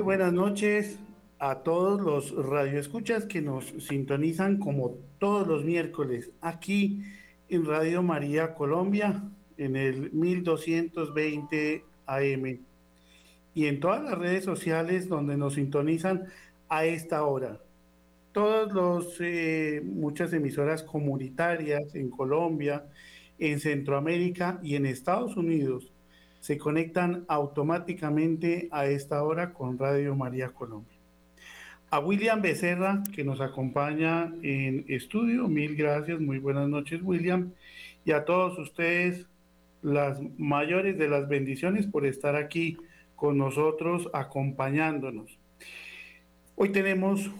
[0.00, 0.98] Muy buenas noches
[1.38, 7.02] a todos los radioescuchas que nos sintonizan como todos los miércoles aquí
[7.50, 9.22] en Radio María Colombia
[9.58, 12.60] en el 1220 AM
[13.52, 16.28] y en todas las redes sociales donde nos sintonizan
[16.70, 17.60] a esta hora.
[18.32, 22.86] Todas los eh, muchas emisoras comunitarias en Colombia,
[23.38, 25.92] en Centroamérica y en Estados Unidos
[26.40, 30.96] se conectan automáticamente a esta hora con Radio María Colombia.
[31.90, 37.52] A William Becerra, que nos acompaña en estudio, mil gracias, muy buenas noches William,
[38.04, 39.26] y a todos ustedes
[39.82, 42.76] las mayores de las bendiciones por estar aquí
[43.16, 45.38] con nosotros acompañándonos.
[46.56, 47.30] Hoy tenemos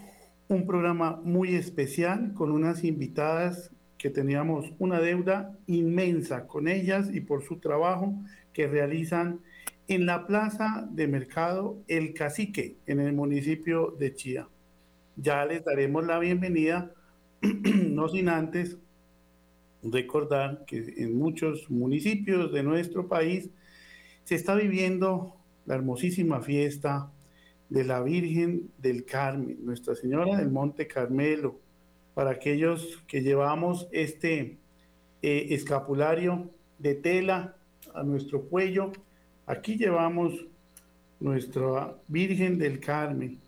[0.49, 7.21] un programa muy especial con unas invitadas que teníamos una deuda inmensa con ellas y
[7.21, 8.15] por su trabajo
[8.53, 9.41] que realizan
[9.89, 14.49] en la plaza de mercado El Cacique, en el municipio de Chía.
[15.17, 16.93] Ya les daremos la bienvenida,
[17.43, 18.79] no sin antes
[19.83, 23.51] recordar que en muchos municipios de nuestro país
[24.25, 27.11] se está viviendo la hermosísima fiesta
[27.69, 31.61] de la Virgen del Carmen, Nuestra Señora del Monte Carmelo,
[32.15, 34.59] para aquellos que llevamos este
[35.23, 37.57] eh, escapulario de tela
[37.95, 38.93] a nuestro cuello.
[39.47, 40.47] Aquí llevamos
[41.19, 43.39] nuestra Virgen del Carmen.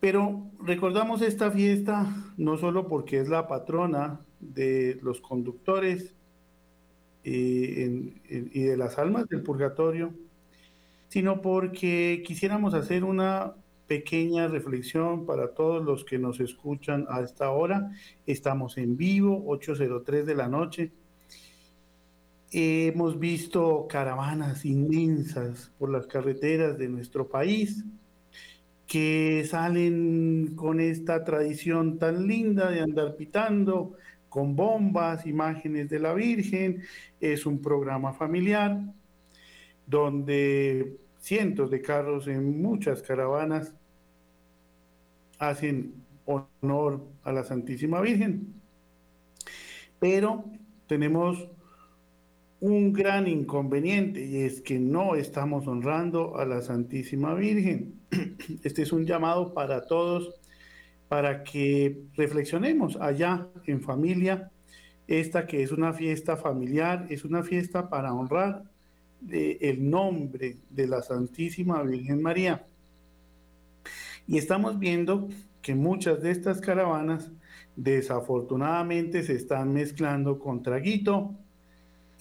[0.00, 6.14] Pero recordamos esta fiesta no solo porque es la patrona de los conductores
[7.22, 10.14] eh, y de las almas del purgatorio,
[11.08, 13.54] sino porque quisiéramos hacer una
[13.86, 17.90] pequeña reflexión para todos los que nos escuchan a esta hora.
[18.24, 20.92] Estamos en vivo, 8.03 de la noche.
[22.52, 27.84] Hemos visto caravanas inmensas por las carreteras de nuestro país
[28.88, 33.92] que salen con esta tradición tan linda de andar pitando
[34.28, 36.82] con bombas, imágenes de la Virgen.
[37.20, 38.80] Es un programa familiar
[39.86, 43.72] donde cientos de carros en muchas caravanas
[45.38, 45.94] hacen
[46.24, 48.54] honor a la Santísima Virgen.
[50.00, 50.44] Pero
[50.88, 51.48] tenemos
[52.60, 58.00] un gran inconveniente y es que no estamos honrando a la Santísima Virgen.
[58.62, 60.34] Este es un llamado para todos
[61.08, 64.50] para que reflexionemos allá en familia.
[65.08, 68.62] Esta que es una fiesta familiar, es una fiesta para honrar
[69.28, 72.64] el nombre de la Santísima Virgen María.
[74.26, 75.28] Y estamos viendo
[75.62, 77.32] que muchas de estas caravanas
[77.74, 81.34] desafortunadamente se están mezclando con traguito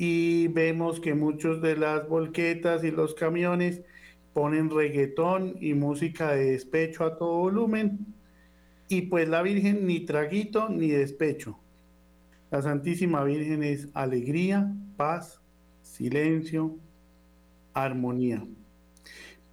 [0.01, 3.81] y vemos que muchos de las volquetas y los camiones
[4.31, 8.15] ponen reggaetón y música de despecho a todo volumen
[8.87, 11.59] y pues la Virgen ni traguito ni despecho.
[12.49, 15.41] La Santísima Virgen es alegría, paz,
[15.81, 16.77] silencio,
[17.73, 18.47] armonía.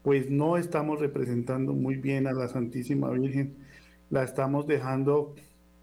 [0.02, 3.56] Pues no estamos representando muy bien a la Santísima Virgen,
[4.10, 5.34] la estamos dejando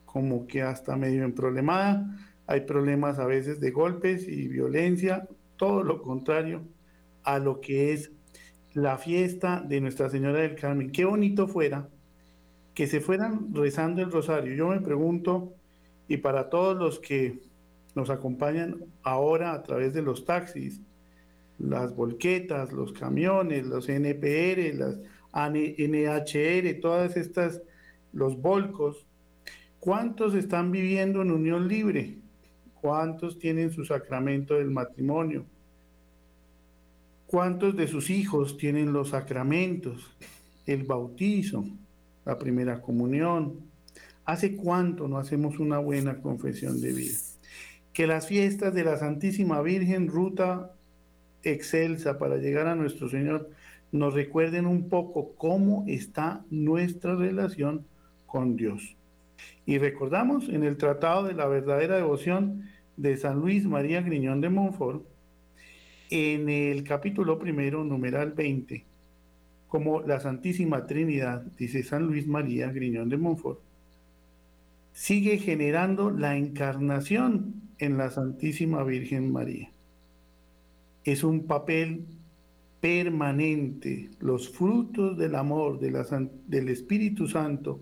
[0.06, 2.08] como que hasta medio en problemada.
[2.48, 5.28] Hay problemas a veces de golpes y violencia,
[5.58, 6.62] todo lo contrario
[7.24, 8.12] a lo que es
[8.74, 10.92] la fiesta de Nuestra Señora del Carmen.
[10.92, 11.88] Qué bonito fuera
[12.74, 14.56] que se fueran rezando el rosario.
[14.56, 15.54] Yo me pregunto,
[16.08, 17.40] y para todos los que
[17.96, 20.82] nos acompañan ahora a través de los taxis,
[21.60, 24.98] las volquetas, los camiones, los NPR, las
[25.34, 27.62] NHR, todas estas,
[28.12, 29.06] los volcos,
[29.80, 32.18] ¿cuántos están viviendo en unión libre?
[32.84, 35.46] ¿Cuántos tienen su sacramento del matrimonio?
[37.28, 40.14] ¿Cuántos de sus hijos tienen los sacramentos?
[40.66, 41.64] El bautizo,
[42.26, 43.54] la primera comunión.
[44.26, 47.16] ¿Hace cuánto no hacemos una buena confesión de vida?
[47.94, 50.74] Que las fiestas de la Santísima Virgen, ruta
[51.42, 53.50] excelsa para llegar a nuestro Señor,
[53.94, 57.86] nos recuerden un poco cómo está nuestra relación
[58.26, 58.98] con Dios.
[59.66, 64.50] Y recordamos en el Tratado de la Verdadera Devoción de San Luis María Griñón de
[64.50, 65.04] Montfort,
[66.10, 68.84] en el capítulo primero, numeral 20,
[69.68, 73.60] como la Santísima Trinidad, dice San Luis María Griñón de Montfort,
[74.92, 79.74] sigue generando la encarnación en la Santísima Virgen María
[81.04, 82.06] es un papel
[82.80, 84.10] permanente.
[84.20, 87.82] Los frutos del amor del Espíritu Santo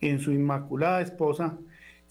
[0.00, 1.58] en su inmaculada esposa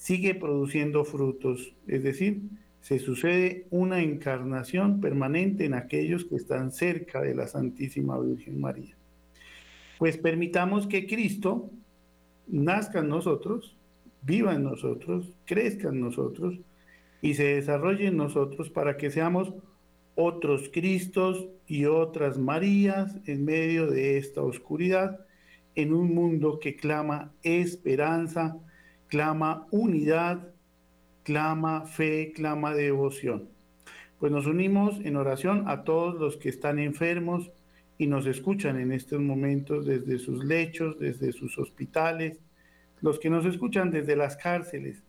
[0.04, 2.42] sigue produciendo frutos, es decir,
[2.82, 8.98] se sucede una encarnación permanente en aquellos que están cerca de la Santísima Virgen María.
[10.00, 11.70] Pues permitamos que Cristo
[12.48, 13.78] nazca en nosotros,
[14.24, 16.60] viva en nosotros, crezca en nosotros
[17.22, 19.54] y se desarrolle en nosotros para que seamos
[20.16, 25.26] otros Cristos y otras Marías en medio de esta oscuridad,
[25.76, 28.60] en un mundo que clama esperanza,
[29.14, 30.56] clama unidad,
[31.22, 33.48] clama fe, clama devoción.
[34.18, 37.52] Pues nos unimos en oración a todos los que están enfermos
[38.00, 42.40] y nos escuchan en estos momentos desde sus lechos, desde sus hospitales,
[43.02, 45.04] los que nos escuchan desde las cárceles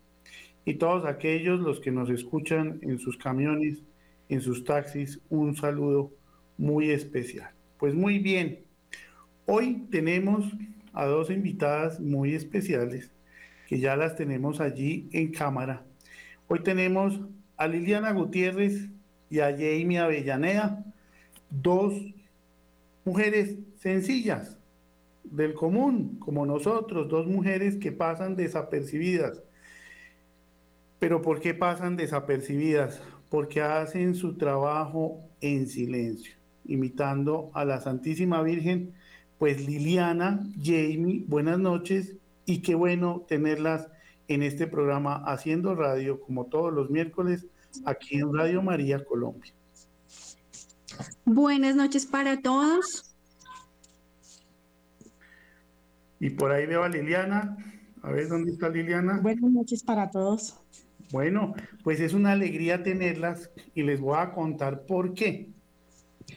[0.66, 3.84] y todos aquellos los que nos escuchan en sus camiones,
[4.28, 6.12] en sus taxis, un saludo
[6.58, 7.52] muy especial.
[7.78, 8.66] Pues muy bien,
[9.46, 10.44] hoy tenemos
[10.92, 13.13] a dos invitadas muy especiales
[13.66, 15.84] que ya las tenemos allí en cámara.
[16.48, 17.20] Hoy tenemos
[17.56, 18.88] a Liliana Gutiérrez
[19.30, 20.84] y a Jamie Avellaneda,
[21.50, 21.94] dos
[23.04, 24.58] mujeres sencillas,
[25.24, 29.42] del común, como nosotros, dos mujeres que pasan desapercibidas.
[30.98, 33.02] Pero ¿por qué pasan desapercibidas?
[33.30, 36.34] Porque hacen su trabajo en silencio,
[36.66, 38.92] imitando a la Santísima Virgen.
[39.38, 43.88] Pues Liliana, Jamie, buenas noches y qué bueno tenerlas
[44.28, 47.46] en este programa haciendo radio como todos los miércoles
[47.84, 49.52] aquí en Radio María Colombia.
[51.24, 53.14] Buenas noches para todos.
[56.20, 57.56] Y por ahí veo a Liliana.
[58.02, 59.18] A ver dónde está Liliana.
[59.20, 60.58] Buenas noches para todos.
[61.10, 65.53] Bueno, pues es una alegría tenerlas y les voy a contar por qué.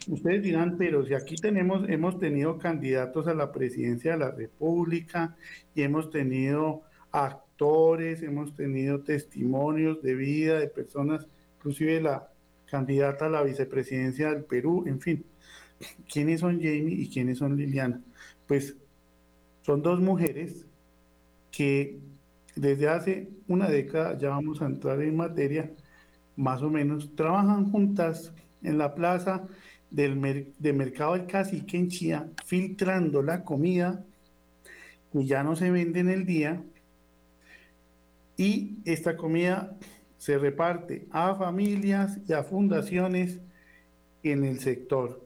[0.07, 5.35] Ustedes dirán, pero si aquí tenemos, hemos tenido candidatos a la presidencia de la República
[5.75, 11.27] y hemos tenido actores, hemos tenido testimonios de vida de personas,
[11.57, 12.29] inclusive la
[12.67, 15.25] candidata a la vicepresidencia del Perú, en fin.
[16.11, 18.01] ¿Quiénes son Jamie y quiénes son Liliana?
[18.47, 18.77] Pues
[19.61, 20.65] son dos mujeres
[21.51, 21.99] que
[22.55, 25.71] desde hace una década, ya vamos a entrar en materia,
[26.37, 28.33] más o menos, trabajan juntas
[28.63, 29.47] en la plaza
[29.89, 34.03] del de Mercado del Cacique en Chía, filtrando la comida
[35.11, 36.61] que ya no se vende en el día
[38.35, 39.75] y esta comida
[40.17, 43.39] se reparte a familias y a fundaciones
[44.23, 45.25] en el sector,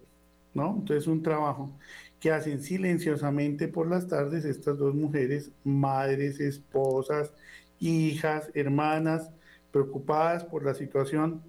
[0.54, 0.76] ¿no?
[0.80, 1.72] Entonces un trabajo
[2.20, 7.34] que hacen silenciosamente por las tardes estas dos mujeres, madres, esposas,
[7.80, 9.32] hijas, hermanas,
[9.72, 11.42] preocupadas por la situación.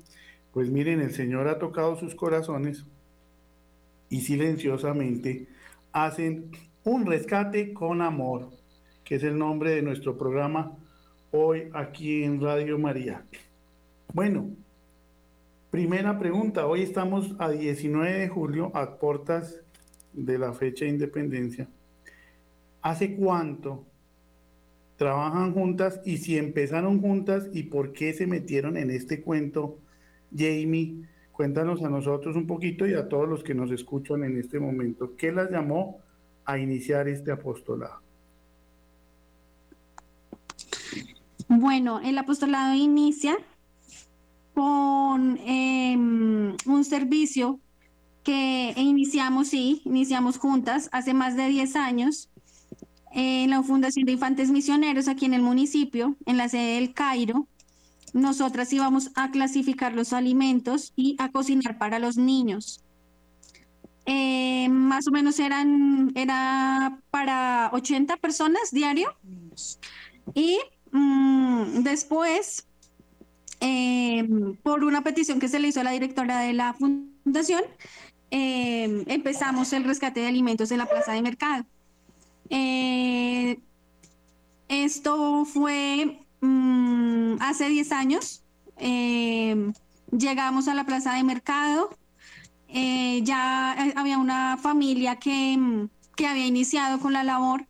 [0.52, 2.86] Pues miren, el Señor ha tocado sus corazones
[4.12, 5.48] y silenciosamente
[5.90, 6.50] hacen
[6.84, 8.50] un rescate con amor,
[9.04, 10.76] que es el nombre de nuestro programa
[11.30, 13.24] hoy aquí en Radio María.
[14.12, 14.50] Bueno,
[15.70, 16.66] primera pregunta.
[16.66, 19.62] Hoy estamos a 19 de julio, a portas
[20.12, 21.66] de la fecha de independencia.
[22.82, 23.86] ¿Hace cuánto
[24.96, 29.78] trabajan juntas y si empezaron juntas y por qué se metieron en este cuento?
[30.36, 31.08] Jamie,
[31.42, 35.16] cuéntanos a nosotros un poquito y a todos los que nos escuchan en este momento.
[35.16, 35.98] ¿Qué las llamó
[36.44, 38.00] a iniciar este apostolado?
[41.48, 43.36] Bueno, el apostolado inicia
[44.54, 47.58] con em, un servicio
[48.22, 52.30] que iniciamos, sí, iniciamos juntas hace más de 10 años
[53.10, 57.48] en la Fundación de Infantes Misioneros aquí en el municipio, en la sede del Cairo.
[58.12, 62.84] Nosotras íbamos a clasificar los alimentos y a cocinar para los niños.
[64.04, 69.14] Eh, más o menos eran era para 80 personas diario.
[70.34, 70.58] Y
[70.92, 72.66] Mm, después,
[73.60, 77.62] em, por una petición que se le hizo a la directora de la fundación,
[78.30, 81.64] em, empezamos el rescate de alimentos en la plaza de mercado.
[82.50, 83.60] Eh,
[84.68, 88.44] esto fue mm, hace 10 años.
[88.76, 89.72] Em,
[90.10, 91.90] llegamos a la plaza de mercado.
[92.68, 97.66] Eh, ya eh, había una familia que, mm, que había iniciado con la labor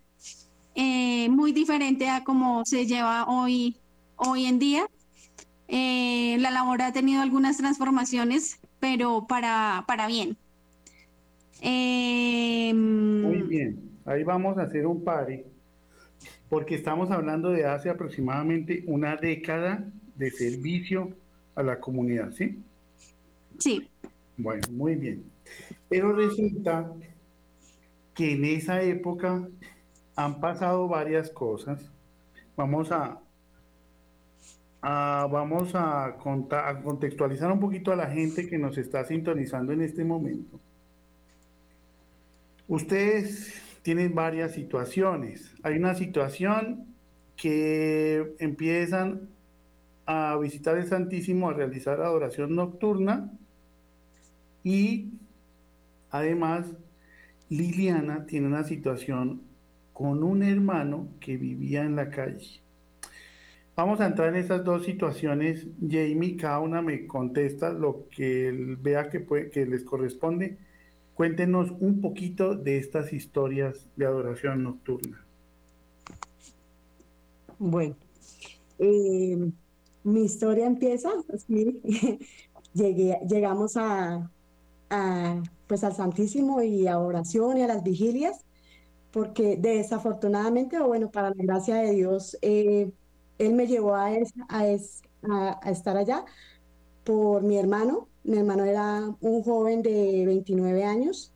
[0.74, 3.76] eh, muy diferente a cómo se lleva hoy,
[4.16, 4.86] hoy en día.
[5.68, 10.36] Eh, la labor ha tenido algunas transformaciones, pero para, para bien.
[11.60, 15.46] Eh, muy bien, ahí vamos a hacer un pare,
[16.52, 21.08] porque estamos hablando de hace aproximadamente una década de servicio
[21.54, 22.62] a la comunidad, ¿sí?
[23.58, 23.88] Sí.
[24.36, 25.24] Bueno, muy bien.
[25.88, 26.92] Pero resulta
[28.14, 29.48] que en esa época
[30.14, 31.90] han pasado varias cosas.
[32.54, 33.18] Vamos a,
[34.82, 36.18] vamos a,
[36.84, 40.60] contextualizar un poquito a la gente que nos está sintonizando en este momento.
[42.68, 45.54] Ustedes tienen varias situaciones.
[45.62, 46.86] Hay una situación
[47.36, 49.28] que empiezan
[50.06, 53.32] a visitar el Santísimo, a realizar adoración nocturna
[54.64, 55.10] y
[56.10, 56.66] además
[57.48, 59.42] Liliana tiene una situación
[59.92, 62.60] con un hermano que vivía en la calle.
[63.74, 65.66] Vamos a entrar en esas dos situaciones.
[65.80, 70.58] Jamie, cada una me contesta lo que vea que, que les corresponde.
[71.22, 75.24] Cuéntenos un poquito de estas historias de adoración nocturna.
[77.60, 77.94] Bueno,
[78.80, 79.52] eh,
[80.02, 81.80] mi historia empieza así.
[82.74, 84.32] Llegué, llegamos a,
[85.68, 88.44] pues al Santísimo y a oración y a las vigilias,
[89.12, 92.90] porque desafortunadamente, o bueno, para la gracia de Dios, eh,
[93.38, 94.08] Él me llevó a,
[94.48, 96.24] a, a, estar allá
[97.04, 98.08] por mi hermano.
[98.24, 101.32] Mi hermano era un joven de 29 años.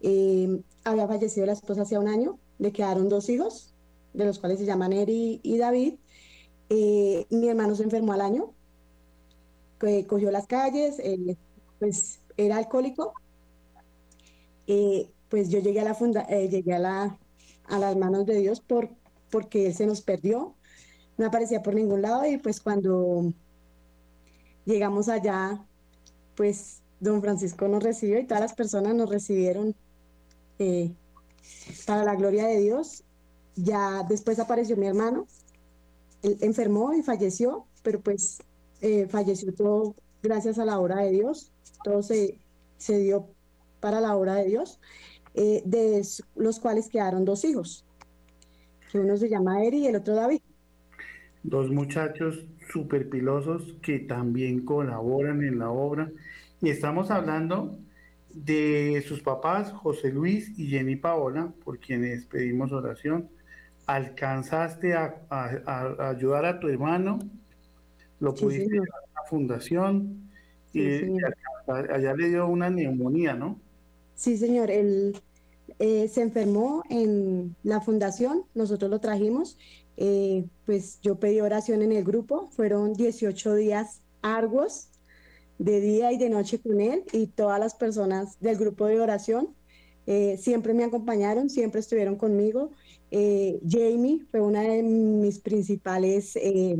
[0.00, 2.38] Eh, había fallecido la esposa hace un año.
[2.58, 3.74] Le quedaron dos hijos,
[4.14, 5.94] de los cuales se llaman Eri y David.
[6.68, 8.54] Eh, mi hermano se enfermó al año,
[10.08, 11.36] cogió las calles, eh,
[11.78, 13.12] pues era alcohólico.
[15.28, 17.18] Pues yo llegué a la
[17.68, 18.90] las manos de Dios por
[19.30, 20.54] porque él se nos perdió,
[21.18, 23.32] no aparecía por ningún lado y pues cuando
[24.64, 25.64] llegamos allá,
[26.36, 29.74] pues don Francisco nos recibió y todas las personas nos recibieron
[31.86, 33.04] para la gloria de Dios.
[33.56, 35.26] Ya después apareció mi hermano,
[36.22, 38.38] enfermó y falleció, pero pues
[38.80, 41.52] eh, falleció todo gracias a la obra de Dios,
[41.84, 42.38] todo se,
[42.76, 43.28] se dio
[43.80, 44.80] para la obra de Dios,
[45.34, 46.02] eh, de
[46.34, 47.84] los cuales quedaron dos hijos,
[48.90, 50.40] que uno se llama Eri y el otro David.
[51.46, 56.10] Dos muchachos super pilosos que también colaboran en la obra.
[56.60, 57.78] Y estamos hablando
[58.30, 63.28] de sus papás, José Luis y Jenny Paola, por quienes pedimos oración
[63.86, 65.14] alcanzaste a,
[66.10, 67.20] ayudar a tu hermano,
[68.18, 70.28] lo pudiste llevar a la fundación
[70.72, 71.02] y,
[71.68, 73.60] allá le dio una neumonía, ¿no?
[74.16, 74.70] Sí, señor.
[74.70, 75.16] Él
[75.78, 79.56] eh, se enfermó en la fundación, nosotros lo trajimos.
[79.96, 84.88] Eh, pues yo pedí oración en el grupo, fueron 18 días arduos
[85.58, 89.48] de día y de noche con él y todas las personas del grupo de oración
[90.06, 92.70] eh, siempre me acompañaron, siempre estuvieron conmigo
[93.10, 96.76] eh, Jamie fue una de mis principales eh,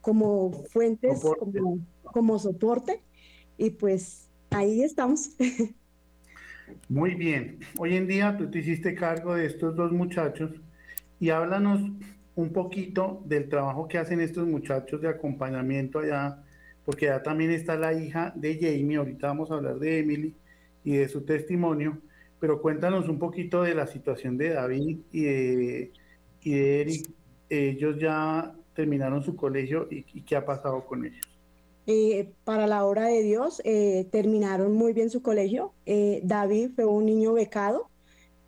[0.00, 1.22] como fuentes,
[2.02, 3.02] Como, soporte,
[3.58, 5.36] y pues ahí estamos.
[6.88, 7.58] Muy bien.
[7.78, 10.52] Hoy en día tú te hiciste cargo de estos dos muchachos
[11.20, 11.82] y háblanos
[12.34, 16.42] un poquito del trabajo que hacen estos muchachos de acompañamiento allá,
[16.84, 20.34] porque ya también está la hija de Jamie, ahorita vamos a hablar de Emily
[20.82, 21.98] y de su testimonio,
[22.40, 25.92] pero cuéntanos un poquito de la situación de David y de,
[26.42, 27.10] Eric.
[27.50, 31.26] Ellos ya terminaron su colegio y, qué ha pasado con ellos.
[31.86, 35.74] Eh, para la obra de Dios, eh, terminaron muy bien su colegio.
[35.84, 37.89] Eh, David fue un niño becado,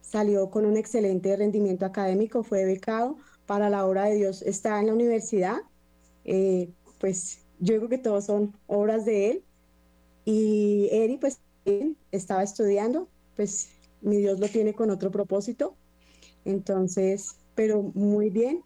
[0.03, 3.17] salió con un excelente rendimiento académico, fue becado.
[3.47, 5.63] Para la obra de Dios está en la universidad.
[6.99, 9.45] pues yo creo que todos son obras de él.
[10.25, 11.41] Y Eric, pues,
[12.11, 15.77] estaba estudiando, pues mi Dios lo tiene con otro propósito.
[16.45, 18.63] Entonces, pero muy bien,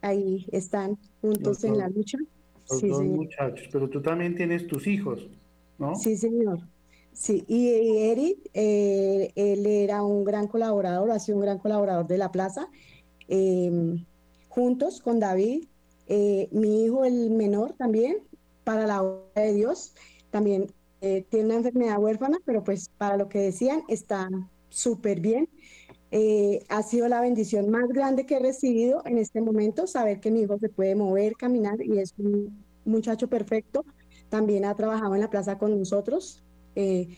[0.00, 2.18] ahí están juntos en la lucha.
[2.70, 5.28] Los dos muchachos, pero tú también tienes tus hijos,
[5.78, 5.94] ¿no?
[5.96, 6.60] Sí, señor.
[7.20, 7.68] Sí, y,
[8.08, 12.70] Eric, eh, él era un gran colaborador, ha sido un gran colaborador de la plaza.
[13.28, 14.06] Em,
[14.48, 15.66] juntos con David,
[16.06, 18.16] eh, mi hijo, el menor también,
[18.64, 19.94] para la obra de Dios,
[20.30, 20.72] también
[21.02, 24.30] eh, tiene una enfermedad huérfana, pero pues para lo que decían está
[24.70, 25.50] súper bien.
[26.12, 30.30] Eh, ha sido la bendición más grande que he recibido en este momento, saber que
[30.30, 33.84] mi hijo se puede mover, caminar y es un muchacho perfecto.
[34.30, 36.42] También ha trabajado en la plaza con nosotros.
[36.74, 37.16] Eh,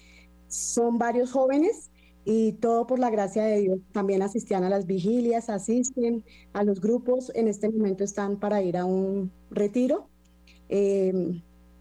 [0.49, 1.91] son varios jóvenes
[2.25, 3.79] y todo por la gracia de Dios.
[3.93, 7.33] También asistían a las vigilias, asisten a los grupos.
[7.35, 10.09] En este momento están para ir a un retiro.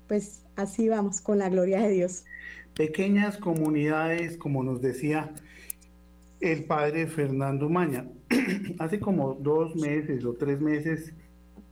[0.08, 2.26] pues así vamos, con la gloria de Dios.
[2.76, 5.34] Pequeñas comunidades, como nos decía
[6.42, 8.08] el padre Fernando Maña.
[8.80, 11.14] Hace como dos meses o tres meses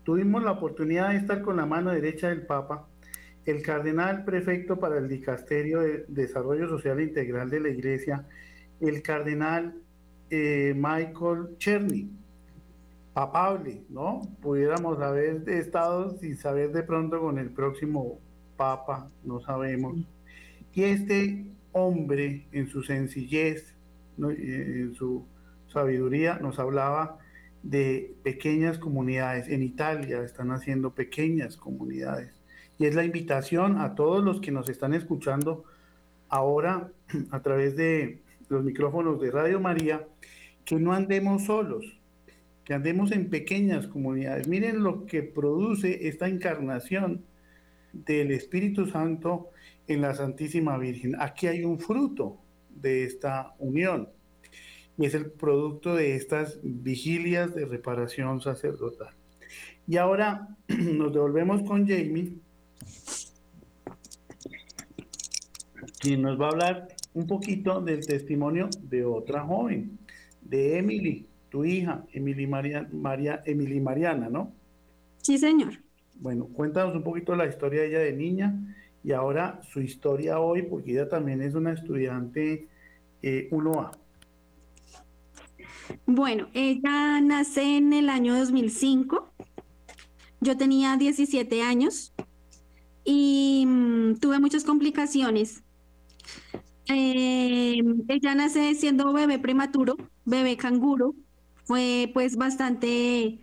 [0.04, 2.88] tuvimos la oportunidad de estar con la mano derecha del Papa,
[3.46, 8.28] el cardenal prefecto para el Dicasterio de Desarrollo Social Integral de la Iglesia,
[8.80, 9.76] el cardenal
[10.30, 12.10] eh, Michael Cherny,
[13.14, 14.22] papable, ¿no?
[14.42, 18.20] Pudiéramos haber estado sin saber de pronto con el próximo
[18.56, 19.98] Papa, no sabemos.
[20.74, 23.76] Y este hombre, en su sencillez,
[24.18, 25.26] en su
[25.68, 27.20] sabiduría nos hablaba
[27.64, 29.48] de pequeñas comunidades.
[29.48, 32.39] En Italia están haciendo pequeñas comunidades.
[32.80, 35.66] Y es la invitación a todos los que nos están escuchando
[36.30, 36.92] ahora
[37.32, 40.08] a través de los micrófonos de Radio María,
[40.66, 41.86] que no andemos solos,
[42.64, 44.48] que andemos en pequeñas comunidades.
[44.48, 47.26] Miren lo que produce esta encarnación
[47.92, 49.50] del Espíritu Santo
[49.88, 51.16] en la Santísima Virgen.
[51.20, 52.38] Aquí hay un fruto
[52.70, 54.10] de esta unión
[54.98, 59.14] y es el producto de estas vigilias de reparación sacerdotal.
[59.88, 62.36] Y ahora nos devolvemos con Jamie,
[66.00, 70.00] quien nos va a hablar un poquito del testimonio de otra joven,
[70.42, 74.54] de Emily, tu hija, Emily, María, María, Emily Mariana, ¿no?
[75.22, 75.74] Sí, señor.
[76.16, 80.64] Bueno, cuéntanos un poquito la historia de ella de niña y ahora su historia hoy,
[80.64, 82.68] porque ella también es una estudiante
[83.22, 83.92] 1A.
[83.92, 84.00] Eh,
[86.06, 89.32] bueno, ella nace en el año 2005.
[90.42, 92.14] Yo tenía 17 años
[93.04, 95.64] y mm, tuve muchas complicaciones.
[96.88, 101.16] Eh, ella nace siendo bebé prematuro, bebé canguro.
[101.66, 103.40] Fue pues bastante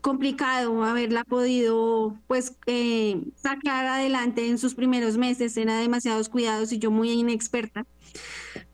[0.00, 6.78] complicado haberla podido pues eh, sacar adelante en sus primeros meses, era demasiados cuidados y
[6.78, 7.86] yo muy inexperta.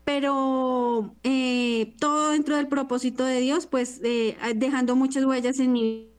[0.03, 6.14] Pero eh, todo dentro del propósito de Dios, pues eh, dejando muchas huellas en mi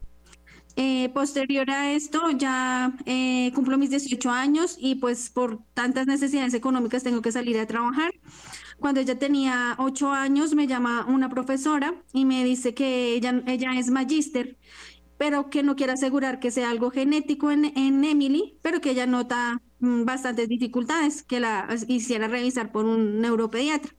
[1.15, 2.93] posterior a esto, ya
[3.55, 8.13] cumplo mis 18 años y pues por tantas necesidades económicas tengo que salir a trabajar.
[8.79, 13.79] Cuando ella tenía 8 años, me llama una profesora y me dice que ella, ella
[13.79, 14.59] es magíster
[15.19, 17.65] pero que no quiere asegurar que sea algo genético en,
[18.05, 23.95] Emily, pero que ella nota mm, bastantes dificultades, que la hiciera revisar por un neuropediatra.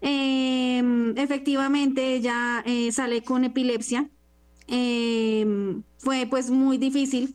[0.00, 4.10] Em, efectivamente, ella eh, sale con epilepsia.
[4.68, 7.34] Em, fue pues muy difícil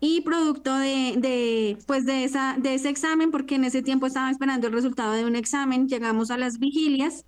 [0.00, 4.66] y producto de, pues de, esa, de ese examen, porque en ese tiempo estaba esperando
[4.66, 7.24] el resultado de un examen, llegamos a las vigilias.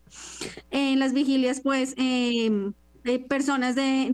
[0.71, 2.73] En las vigilias pues em,
[3.29, 4.11] personas de,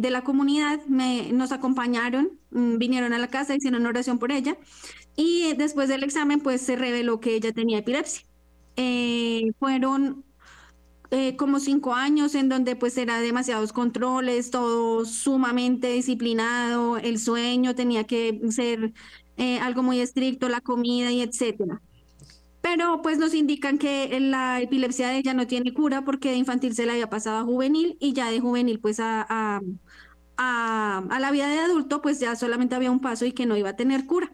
[0.00, 4.56] de, la comunidad me, nos acompañaron, mm, vinieron a la casa, hicieron oración por ella
[5.14, 8.22] y después del examen pues se reveló que ella tenía epilepsia.
[8.76, 10.24] Eh, fueron
[11.10, 17.74] eh, como cinco años en donde pues era demasiados controles, todo sumamente disciplinado, el sueño
[17.74, 18.92] tenía que ser
[19.36, 21.80] eh, algo muy estricto, la comida y etcétera
[22.62, 26.74] pero pues nos indican que la epilepsia de ella no tiene cura porque de infantil
[26.74, 29.60] se la había pasado a juvenil y ya de juvenil pues a, a,
[30.36, 33.70] a, la vida de adulto pues ya solamente había un paso y que no iba
[33.70, 34.32] a tener cura.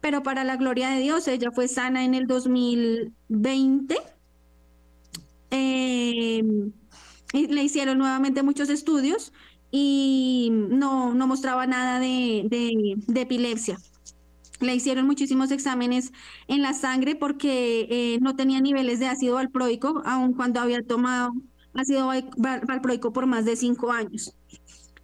[0.00, 3.96] Pero para la gloria de Dios, ella fue sana en el 2020.
[5.50, 6.42] Eh,
[7.32, 9.32] le hicieron nuevamente muchos estudios
[9.70, 13.78] y no, no mostraba nada de epilepsia.
[14.60, 16.12] Le hicieron muchísimos exámenes
[16.48, 21.32] en la sangre porque eh, no tenía niveles de ácido valproico, aun cuando había tomado
[21.74, 24.34] ácido valproico por más de cinco años.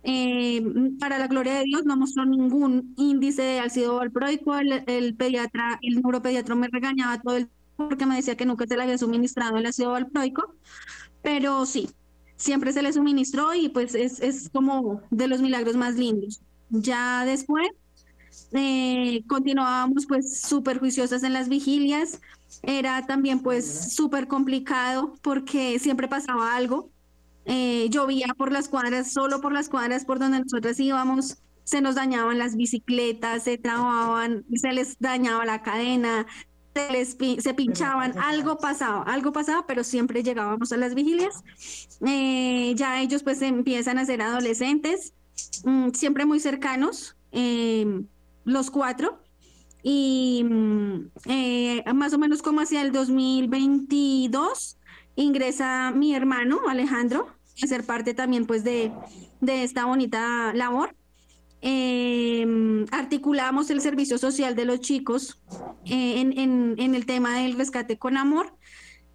[0.03, 0.61] Eh,
[0.99, 4.57] para la gloria de Dios no mostró ningún índice de ácido valproico.
[4.57, 8.83] El, pediatra, el neuropediatra me regañaba todo el porque me decía que nunca se le
[8.83, 10.55] había suministrado el ácido valproico,
[11.23, 11.91] pero sí,
[12.37, 16.41] siempre se le suministró y pues es, es como de los milagros más lindos.
[16.71, 17.69] Ya después
[18.53, 22.21] eh, continuábamos pues súper juiciosas en las vigilias,
[22.63, 26.91] era también pues súper complicado porque siempre pasaba algo,
[27.47, 31.95] eh, llovía por las cuadras, solo por las cuadras por donde nosotros íbamos, se nos
[31.95, 36.27] dañaban las bicicletas, se trababan, se les dañaba la cadena,
[36.75, 41.43] se, les, se pinchaban, algo pasaba, algo pasaba, pero siempre llegábamos a las vigilias.
[42.07, 45.15] Eh, ya ellos pues empiezan a ser adolescentes,
[45.65, 47.17] mm, siempre muy cercanos.
[47.33, 48.05] Eh,
[48.45, 49.21] los cuatro.
[49.83, 54.79] Y mm, eh, más o menos como hacia el 2022
[55.17, 57.29] ingresa mi hermano Alejandro
[57.63, 58.93] a ser parte también pues de,
[59.41, 60.95] de esta bonita labor.
[61.67, 65.41] Em, articulamos el servicio social de los chicos
[65.87, 68.53] eh, en, el tema del rescate con amor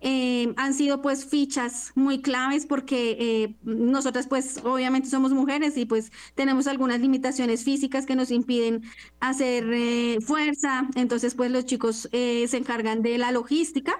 [0.01, 5.85] eh, han sido pues fichas muy claves porque eh, nosotras pues obviamente somos mujeres y
[5.85, 8.81] pues tenemos algunas limitaciones físicas que nos impiden
[9.19, 13.93] hacer eh, fuerza, entonces pues los chicos se encargan de la logística,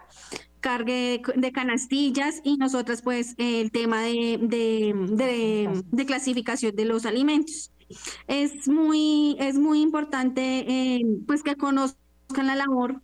[0.60, 7.72] cargue de canastillas y nosotras pues el tema de, de, de, clasificación de los alimentos.
[8.28, 13.02] Es muy, es muy importante pues que conozcan la labor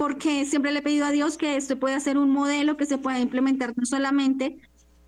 [0.00, 2.96] porque siempre le he pedido a Dios que esto pueda ser un modelo que se
[2.96, 4.58] pueda implementar no solamente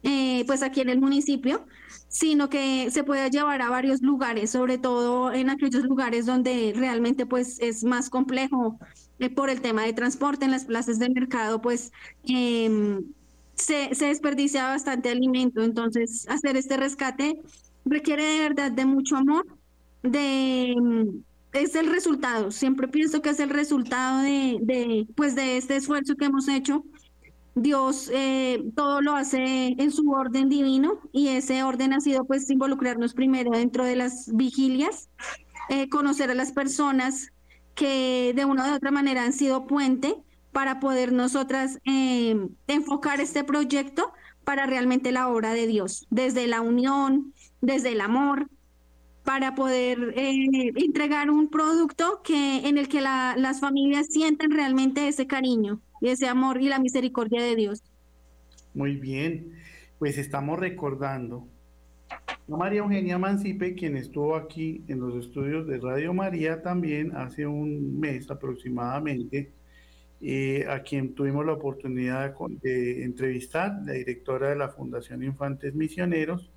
[0.03, 1.65] eh, pues aquí en el municipio,
[2.09, 7.25] sino que se pueda llevar a varios lugares, sobre todo en aquellos lugares donde realmente
[7.25, 8.79] pues es más complejo
[9.19, 11.91] eh, por el tema de transporte en las plazas de mercado, pues
[12.25, 13.15] em,
[13.55, 15.63] se, se desperdicia bastante alimento.
[15.63, 17.41] Entonces, hacer este rescate
[17.85, 19.47] requiere de verdad de mucho amor,
[20.03, 20.75] de
[21.53, 22.51] es el resultado.
[22.51, 26.85] Siempre pienso que es el resultado de, de pues de este esfuerzo que hemos hecho.
[27.55, 32.49] Dios eh, todo lo hace en su orden divino y ese orden ha sido pues
[32.49, 35.11] involucrarnos primero dentro de las vigilias,
[35.69, 37.31] eh, conocer a las personas
[37.75, 40.17] que de una u otra manera han sido puente
[40.51, 42.37] para poder nosotras eh,
[42.69, 44.13] enfocar este proyecto
[44.45, 47.32] para realmente la obra de Dios, desde la unión,
[47.63, 48.49] desde el amor,
[49.25, 55.27] para poder eh, entregar un producto que en el que las familias sienten realmente ese
[55.27, 57.83] cariño y ese amor y la misericordia de Dios.
[58.75, 59.53] Muy bien,
[59.99, 61.47] pues estamos recordando
[62.11, 67.47] a María Eugenia Mancipe, quien estuvo aquí en los estudios de Radio María también hace
[67.47, 69.53] un mes aproximadamente,
[70.21, 76.51] eh, a quien tuvimos la oportunidad de entrevistar, la directora de la Fundación Infantes Misioneros,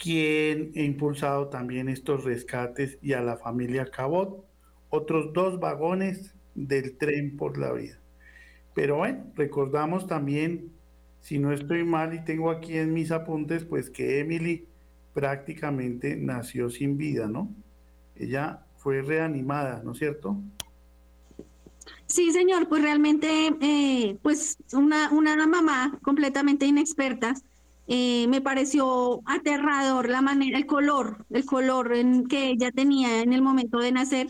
[0.00, 4.46] quien ha impulsado también estos rescates y a la familia Cabot,
[4.88, 7.98] otros dos vagones del tren por la vida.
[8.74, 10.72] Pero bueno, recordamos también,
[11.20, 14.66] si no estoy mal y tengo aquí en mis apuntes, pues que Emily
[15.12, 17.54] prácticamente nació sin vida, ¿no?
[18.16, 20.40] Ella fue reanimada, ¿no es cierto?
[22.06, 27.34] Sí, señor, pues realmente, eh, pues una, una mamá completamente inexperta
[27.92, 33.32] eh, me pareció aterrador la manera, el color, el color en que ella tenía en
[33.32, 34.28] el momento de nacer,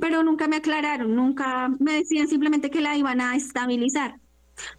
[0.00, 4.18] pero nunca me aclararon, nunca me decían simplemente que la iban a estabilizar.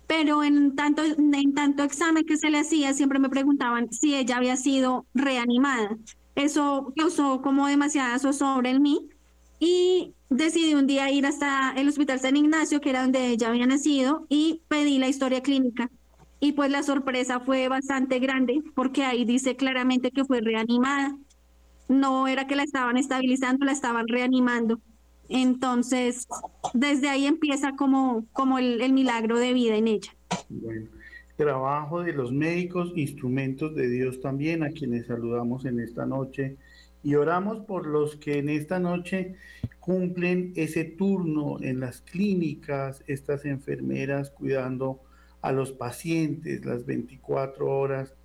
[0.07, 4.37] Pero en tanto, en tanto examen que se le hacía, siempre me preguntaban si ella
[4.37, 5.95] había sido reanimada.
[6.33, 9.07] Eso causó como demasiada zozobra en mí
[9.59, 13.67] y decidí un día ir hasta el Hospital San Ignacio, que era donde ella había
[13.67, 15.91] nacido, y pedí la historia clínica
[16.45, 21.17] y pues la sorpresa fue bastante grande porque ahí dice claramente que fue reanimada.
[21.89, 24.79] No era que la estaban estabilizando, la estaban reanimando.
[25.27, 26.27] Entonces,
[26.75, 30.11] desde ahí empieza como, como el, milagro de vida en ella.
[30.49, 30.85] Bueno,
[31.35, 36.57] trabajo de los médicos, instrumentos de Dios también, a quienes saludamos en esta noche
[37.01, 39.33] y oramos por los que en esta noche
[39.79, 45.01] cumplen ese turno en las clínicas, estas enfermeras cuidando
[45.45, 48.15] a los pacientes las 24 horas.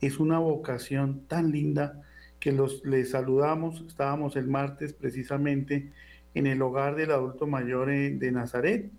[0.00, 2.02] Es una vocación tan linda
[2.40, 3.84] que los les saludamos.
[3.86, 5.92] Estábamos el martes precisamente
[6.34, 8.90] en el hogar del adulto mayor de Nazaret,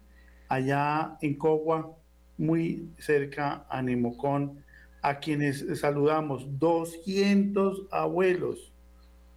[0.47, 1.91] allá en Cogua,
[2.37, 4.63] muy cerca a Nemocón,
[5.01, 8.71] a quienes saludamos 200 abuelos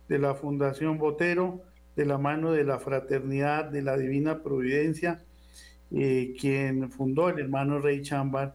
[0.09, 1.65] de la Fundación Botero,
[1.97, 5.25] de la mano de la Fraternidad de la Divina Providencia,
[5.91, 8.55] eh, quien fundó el hermano Rey Chambar,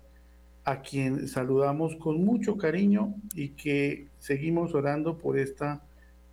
[0.65, 5.81] a quien saludamos con mucho cariño y que seguimos orando por esta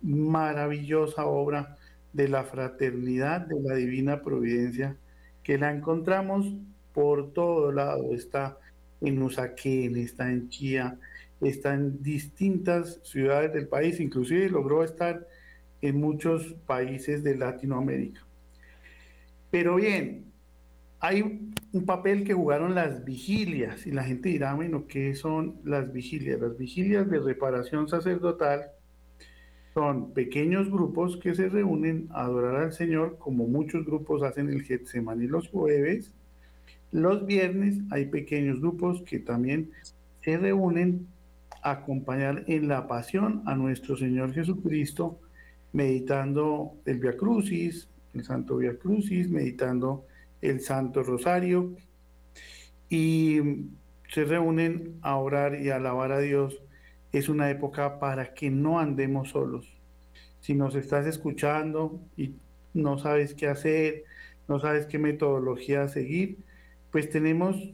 [0.01, 1.77] maravillosa obra
[2.13, 4.95] de la fraternidad de la divina providencia,
[5.43, 6.53] que la encontramos
[6.93, 8.57] por todo lado, está
[9.01, 10.97] en Usaquén, está en Chía,
[11.41, 15.27] está en distintas ciudades del país, inclusive logró estar
[15.81, 18.21] en muchos países de Latinoamérica.
[19.49, 20.30] Pero bien,
[21.01, 25.91] hay un papel que jugaron las vigilias y la gente dirá, bueno, ¿qué son las
[25.91, 26.39] vigilias?
[26.39, 28.67] Las vigilias de reparación sacerdotal
[29.73, 34.61] son pequeños grupos que se reúnen a adorar al Señor, como muchos grupos hacen el
[34.61, 36.13] Getsemaní los jueves.
[36.91, 39.71] Los viernes hay pequeños grupos que también
[40.23, 41.07] se reúnen
[41.63, 45.19] a acompañar en la pasión a nuestro Señor Jesucristo,
[45.73, 50.05] meditando el Via Crucis, el Santo Via Crucis, meditando
[50.41, 51.75] el Santo Rosario
[52.89, 53.39] y
[54.09, 56.61] se reúnen a orar y a alabar a Dios.
[57.11, 59.67] Es una época para que no andemos solos.
[60.41, 62.35] Si nos estás escuchando y
[62.73, 64.03] no sabes qué hacer,
[64.47, 66.39] no sabes qué metodología seguir,
[66.91, 67.73] pues tenemos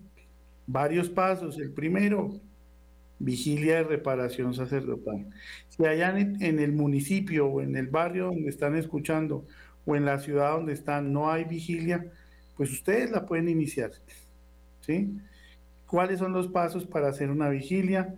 [0.67, 1.57] varios pasos.
[1.57, 2.39] El primero,
[3.19, 5.27] vigilia de reparación sacerdotal.
[5.69, 9.45] Si allá en el municipio o en el barrio donde están escuchando
[9.85, 12.05] o en la ciudad donde están no hay vigilia,
[12.57, 13.91] pues ustedes la pueden iniciar.
[14.81, 15.17] ¿sí?
[15.85, 18.15] ¿Cuáles son los pasos para hacer una vigilia?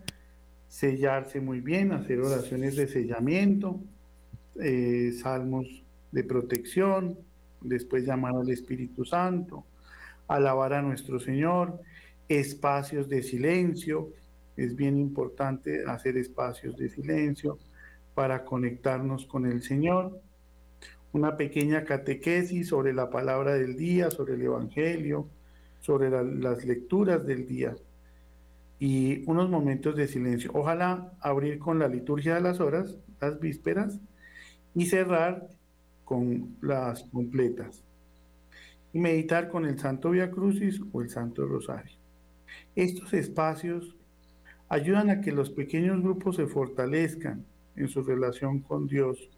[0.67, 3.79] Sellarse muy bien, hacer oraciones de sellamiento,
[4.59, 5.67] eh, salmos
[6.11, 7.17] de protección,
[7.61, 9.65] después llamar al Espíritu Santo,
[10.27, 11.81] alabar a nuestro Señor,
[12.27, 14.09] espacios de silencio,
[14.55, 17.57] es bien importante hacer espacios de silencio
[18.13, 20.21] para conectarnos con el Señor,
[21.13, 25.27] una pequeña catequesis sobre la palabra del día, sobre el Evangelio,
[25.81, 27.75] sobre las lecturas del día
[28.79, 30.51] y unos momentos de silencio.
[30.53, 33.99] Ojalá abrir con la liturgia de las horas, las vísperas,
[34.73, 35.47] y cerrar
[36.05, 37.83] con las completas.
[38.93, 41.97] Y meditar con el Santo Via Crucis o el Santo Rosario.
[42.75, 43.95] Estos espacios
[44.69, 47.45] ayudan a que los pequeños grupos se fortalezcan
[47.75, 49.29] en su relación con Dios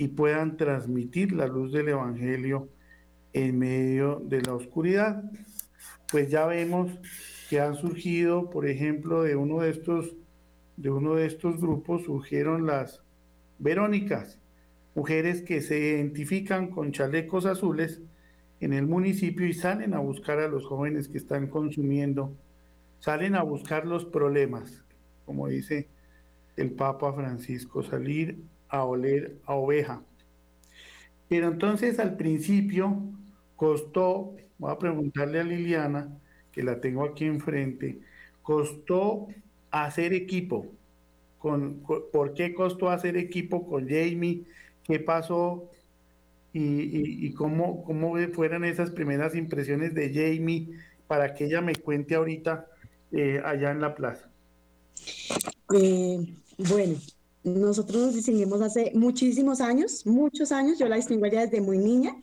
[0.00, 2.70] y puedan transmitir la luz del Evangelio
[3.34, 5.22] en medio de la oscuridad.
[6.10, 6.90] Pues ya vemos
[7.50, 10.16] que han surgido, por ejemplo, de uno de estos,
[10.78, 13.02] de uno de estos grupos surgieron las
[13.58, 14.38] Verónicas,
[14.94, 18.00] mujeres que se identifican con chalecos azules
[18.60, 22.34] en el municipio y salen a buscar a los jóvenes que están consumiendo,
[23.00, 24.82] salen a buscar los problemas,
[25.26, 25.88] como dice
[26.56, 28.38] el Papa Francisco, salir
[28.70, 30.02] a oler a oveja.
[31.28, 33.02] Pero entonces al principio
[33.56, 36.08] costó, voy a preguntarle a Liliana,
[36.50, 38.00] que la tengo aquí enfrente,
[38.42, 39.28] costó
[39.70, 40.66] hacer equipo.
[41.38, 44.44] Con, ¿Por qué costó hacer equipo con Jamie?
[44.84, 45.70] ¿Qué pasó?
[46.52, 50.70] y, cómo, cómo fueran esas primeras impresiones de Jamie
[51.06, 52.66] para que ella me cuente ahorita
[53.12, 54.28] eh, allá en la plaza.
[55.74, 56.96] Eh, bueno,
[57.42, 62.16] nosotros nos distinguimos hace muchísimos años, muchos años, yo la distingo ya desde muy niña.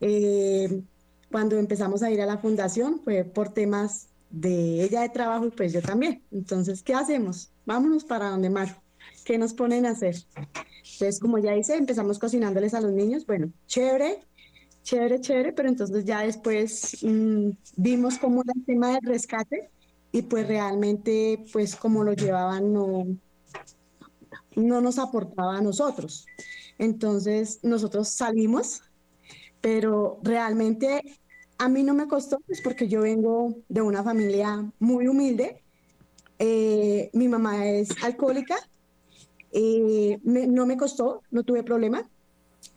[0.00, 0.82] Eh,
[1.30, 5.50] cuando empezamos a ir a la fundación fue por temas de ella de trabajo y
[5.50, 6.22] pues yo también.
[6.30, 7.50] Entonces, ¿qué hacemos?
[7.66, 8.76] Vámonos para donde más.
[9.24, 10.16] ¿Qué nos ponen a hacer?
[10.36, 13.26] Entonces, como ya hice, empezamos cocinándoles a los niños.
[13.26, 14.20] Bueno, chévere,
[14.82, 19.70] chévere, chévere, pero entonces ya después mm, vimos cómo era el tema del rescate
[20.12, 23.06] y pues realmente, pues como lo llevaban, no,
[24.56, 26.26] no nos aportaba a nosotros.
[26.78, 28.82] Entonces, nosotros salimos,
[29.60, 31.02] pero realmente
[31.58, 35.62] a mí no me costó, pues porque yo vengo de una familia muy humilde.
[36.38, 38.56] Eh, mi mamá es alcohólica
[39.56, 42.10] eh, no me costó, no tuve problema,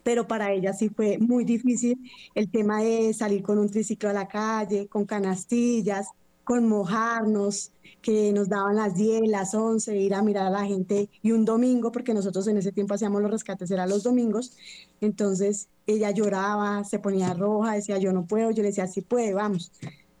[0.04, 1.98] pero para ella sí fue muy difícil
[2.36, 6.06] el tema de salir con un triciclo a la calle, con canastillas,
[6.48, 11.10] con mojarnos, que nos daban las 10, las 11, ir a mirar a la gente
[11.20, 14.56] y un domingo, porque nosotros en ese tiempo hacíamos los rescates, eran los domingos,
[15.02, 19.34] entonces ella lloraba, se ponía roja, decía yo no puedo, yo le decía sí puede,
[19.34, 19.72] vamos.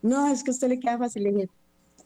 [0.02, 1.48] No, es que a usted le queda fácil, le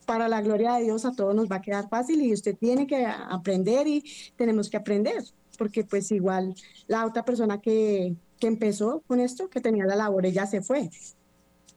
[0.07, 2.87] para la gloria de Dios a todos nos va a quedar fácil y usted tiene
[2.87, 4.05] que aprender y
[4.37, 5.25] tenemos que aprender,
[5.59, 6.55] porque pues igual
[6.87, 10.91] la otra persona que, que empezó con esto, que tenía la labor, ella se fue.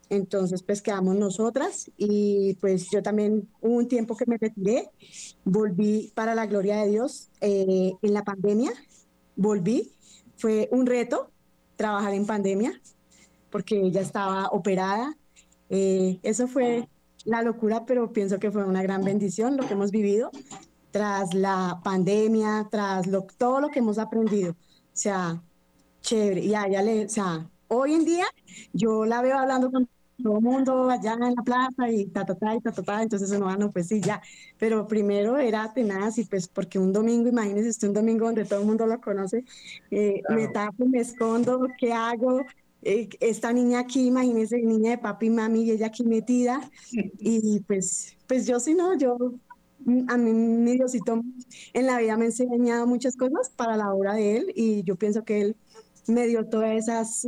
[0.09, 4.89] Entonces, pues quedamos nosotras y pues yo también hubo un tiempo que me retiré,
[5.43, 8.71] volví para la gloria de Dios eh, en la pandemia,
[9.35, 9.91] volví,
[10.37, 11.31] fue un reto
[11.75, 12.79] trabajar en pandemia
[13.49, 15.17] porque ella estaba operada,
[15.69, 16.87] eh, eso fue
[17.23, 20.31] la locura, pero pienso que fue una gran bendición lo que hemos vivido
[20.91, 24.51] tras la pandemia, tras lo, todo lo que hemos aprendido.
[24.51, 24.55] O
[24.93, 25.41] sea,
[26.01, 26.41] chévere.
[26.41, 28.25] Y a le, o sea, hoy en día
[28.73, 29.87] yo la veo hablando con
[30.21, 33.03] todo el mundo allá en la plaza y ta, ta, ta, y ta, ta, ta,
[33.03, 34.21] entonces uno, ah, no, pues sí, ya.
[34.57, 38.61] Pero primero era tenaz y pues porque un domingo, imagínense, este un domingo donde todo
[38.61, 39.43] el mundo lo conoce,
[39.91, 42.41] eh, me tapo, me escondo, ¿qué hago?
[42.81, 46.61] Eh, esta niña aquí, imagínense, niña de papi y mami, y ella aquí metida.
[47.19, 49.17] Y pues, pues yo sí, no, yo,
[49.79, 51.21] mm, a mí mi Diosito
[51.73, 54.95] en la vida me ha enseñado muchas cosas para la obra de él y yo
[54.95, 55.57] pienso que él
[56.07, 57.27] me dio todas esas,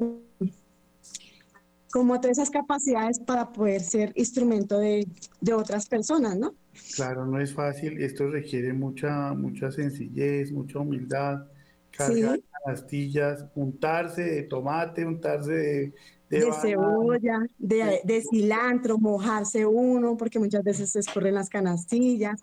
[1.92, 5.08] como todas esas capacidades para poder ser instrumento de,
[5.42, 6.54] de otras personas, ¿no?
[6.96, 11.46] Claro, no es fácil, esto requiere mucha, mucha sencillez, mucha humildad,
[11.92, 15.94] cargar pastillas, untarse de tomate, untarse de...
[16.30, 22.38] De, cebolla, de, de, cilantro, mojarse uno, porque muchas veces se escurren las canastillas,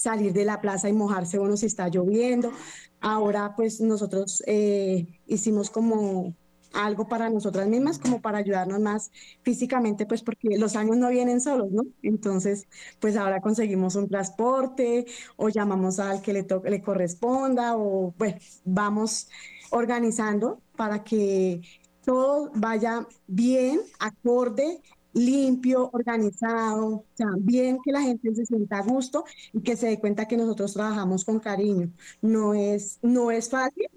[0.00, 2.52] salir de la plaza y mojarse uno si está lloviendo.
[3.00, 6.34] Ahora pues nosotros eh, hicimos como
[6.72, 9.10] algo para nosotras mismas, como para ayudarnos más
[9.42, 11.82] físicamente, pues porque los años no vienen solos, ¿no?
[12.02, 12.66] Entonces,
[13.00, 19.28] pues ahora conseguimos un transporte o llamamos al que le, le corresponda o, bueno, vamos
[19.70, 21.60] organizando para que
[22.04, 24.80] todo vaya bien, acorde,
[25.12, 27.04] limpio, organizado,
[27.38, 30.72] bien que la gente se sienta a gusto y que se dé cuenta que nosotros
[30.72, 31.90] trabajamos con cariño.
[32.22, 33.88] No es, no es fácil.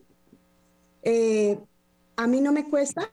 [1.04, 1.60] Eh,
[2.16, 3.12] a mí no me cuesta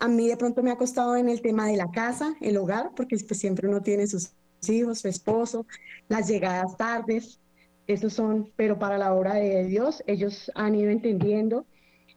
[0.00, 2.92] a mí de pronto me ha costado en el tema de la casa, el hogar,
[2.94, 4.32] porque pues, siempre uno tiene sus
[4.68, 5.66] hijos, su esposo,
[6.08, 7.40] las llegadas tardes,
[7.86, 11.66] esos son, pero para la obra de Dios, ellos han ido entendiendo,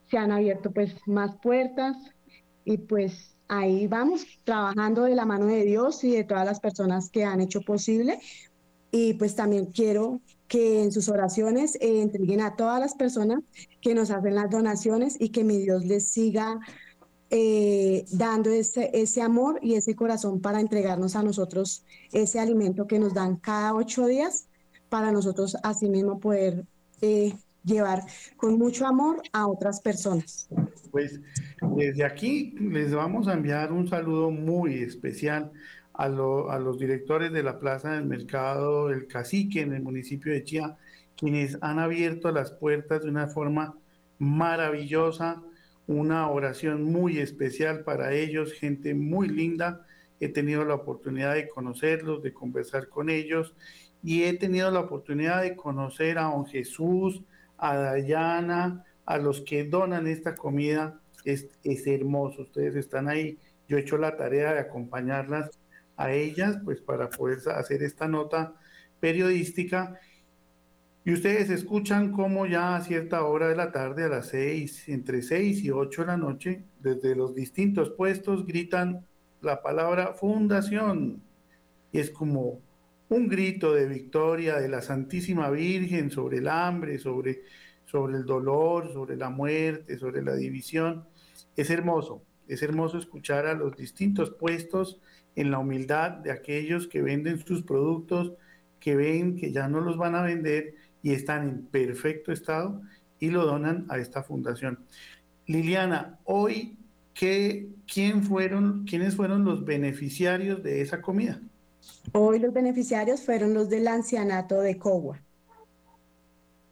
[0.09, 1.95] se han abierto pues más puertas
[2.65, 7.09] y pues ahí vamos trabajando de la mano de Dios y de todas las personas
[7.09, 8.17] que han hecho posible.
[8.91, 13.41] Y pues también quiero que en sus oraciones eh, entreguen a todas las personas
[13.81, 16.59] que nos hacen las donaciones y que mi Dios les siga
[17.29, 21.83] eh, dando ese, ese amor y ese corazón para entregarnos a nosotros
[22.13, 24.47] ese alimento que nos dan cada ocho días
[24.89, 26.65] para nosotros así mismo poder
[27.01, 27.33] eh,
[27.63, 28.03] llevar
[28.37, 30.49] con mucho amor a otras personas.
[30.91, 31.19] Pues
[31.75, 35.51] desde aquí les vamos a enviar un saludo muy especial
[35.93, 40.77] a, los directores de la Plaza del Mercado El Cacique en el municipio de Chía,
[41.15, 43.75] quienes han abierto las puertas de una forma
[44.17, 45.43] maravillosa
[45.87, 49.85] una oración muy especial para ellos, gente muy linda.
[50.19, 53.55] He tenido la oportunidad de conocerlos, de conversar con ellos
[54.03, 57.21] y he tenido la oportunidad de conocer a don Jesús,
[57.61, 60.99] a Dayana, a los que donan esta comida.
[61.23, 63.39] Es, es hermoso, ustedes están ahí.
[63.69, 65.49] Yo he hecho la tarea de acompañarlas
[65.95, 68.53] a ellas, pues para poder hacer esta nota
[68.99, 69.97] periodística
[71.03, 75.23] y ustedes escuchan cómo ya a cierta hora de la tarde, a las seis, entre
[75.23, 79.03] seis y ocho de la noche, desde los distintos puestos gritan
[79.41, 81.23] la palabra fundación.
[81.91, 82.61] Y es como
[83.11, 87.43] un grito de victoria de la Santísima Virgen sobre el hambre, sobre,
[87.83, 91.03] sobre el dolor, sobre la muerte, sobre la división.
[91.57, 95.01] Es hermoso, es hermoso escuchar a los distintos puestos
[95.35, 98.31] en la humildad de aquellos que venden sus productos,
[98.79, 102.81] que ven que ya no los van a vender y están en perfecto estado
[103.19, 104.85] y lo donan a esta fundación.
[105.47, 106.77] Liliana, hoy,
[107.13, 111.41] ¿qué, quién fueron, ¿quiénes fueron los beneficiarios de esa comida?
[112.13, 115.21] Hoy los beneficiarios fueron los del ancianato de Cogua.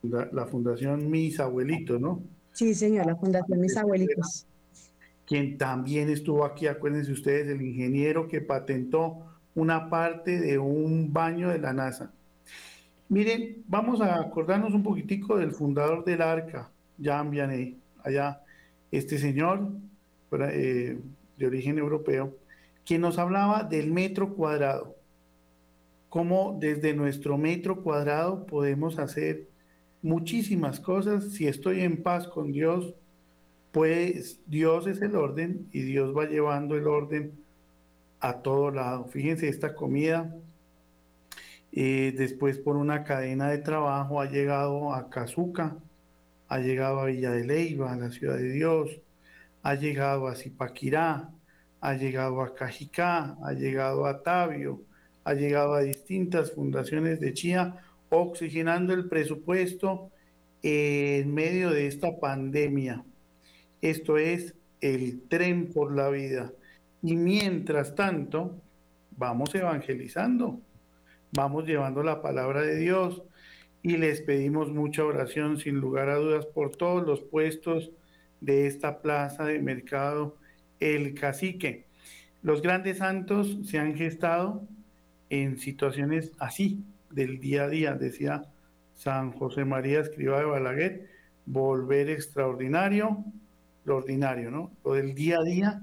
[0.01, 2.21] La, fundación Mis Abuelitos, ¿no?
[2.53, 4.45] Sí, señor, la fundación Mis Abuelitos.
[5.25, 9.19] Quien también estuvo aquí, acuérdense ustedes, el ingeniero que patentó
[9.55, 12.11] una parte de un baño de la NASA.
[13.09, 18.41] Miren, vamos a acordarnos un poquitico del fundador del Arca, Jean Vianney, allá,
[18.91, 19.69] este señor
[20.31, 20.99] eh,
[21.37, 22.35] de origen europeo,
[22.85, 24.95] quien nos hablaba del metro cuadrado,
[26.09, 29.47] cómo desde nuestro metro cuadrado podemos hacer
[30.01, 31.31] muchísimas cosas.
[31.33, 32.95] Si estoy en paz con Dios,
[33.71, 37.33] pues Dios es el orden y Dios va llevando el orden
[38.19, 39.05] a todo lado.
[39.05, 40.35] Fíjense esta comida
[41.71, 45.77] eh, después por una cadena de trabajo ha llegado a Cazuca,
[46.47, 49.01] ha llegado a Villa de Leyva, a la Ciudad de Dios,
[49.61, 51.29] ha llegado a Zipaquirá,
[51.81, 54.81] ha llegado a Cajicá, ha llegado a Tabio,
[55.23, 57.75] ha llegado a distintas fundaciones de Chía,
[58.09, 60.11] oxigenando el presupuesto
[60.63, 63.03] en medio de esta pandemia.
[63.81, 66.51] Esto es el tren por la vida.
[67.01, 68.61] Y mientras tanto,
[69.17, 70.61] vamos evangelizando
[71.31, 73.21] vamos llevando la palabra de Dios
[73.81, 77.91] y les pedimos mucha oración sin lugar a dudas por todos los puestos
[78.41, 80.37] de esta plaza de mercado
[80.79, 81.85] El Cacique.
[82.41, 84.67] Los grandes santos se han gestado
[85.29, 88.43] en situaciones así, del día a día, decía
[88.95, 91.09] San José María Escriba de Balaguer,
[91.45, 93.23] volver extraordinario,
[93.85, 94.71] lo ordinario, ¿no?
[94.83, 95.81] Lo del día a día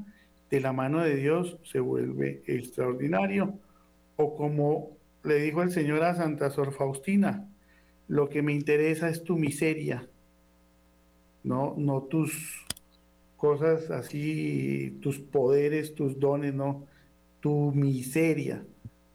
[0.51, 3.59] de la mano de Dios se vuelve extraordinario,
[4.17, 7.49] o como le dijo el Señor a Santa Sor Faustina,
[8.09, 10.09] lo que me interesa es tu miseria,
[11.43, 12.65] no, no tus
[13.37, 16.87] cosas así, tus poderes, tus dones, no,
[17.41, 18.65] tu miseria.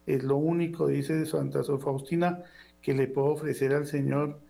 [0.06, 2.42] Es lo único, dice Santa Sor Faustina,
[2.80, 4.40] que le puedo ofrecer al Señor.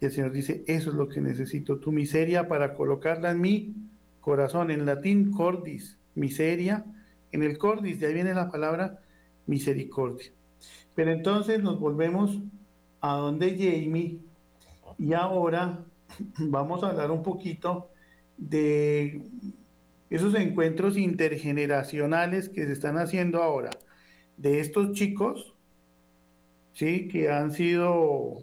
[0.00, 3.74] Y el Señor dice, eso es lo que necesito, tu miseria para colocarla en mi
[4.20, 4.70] corazón.
[4.70, 6.84] En latín, cordis, miseria.
[7.32, 9.00] En el cordis, de ahí viene la palabra
[9.46, 10.32] misericordia.
[10.94, 12.40] Pero entonces nos volvemos
[13.00, 14.18] a donde Jamie
[14.98, 15.84] y ahora
[16.38, 17.88] vamos a hablar un poquito
[18.36, 19.22] de
[20.10, 23.70] esos encuentros intergeneracionales que se están haciendo ahora,
[24.40, 25.54] de estos chicos,
[26.72, 27.08] ¿sí?
[27.08, 28.38] que han sido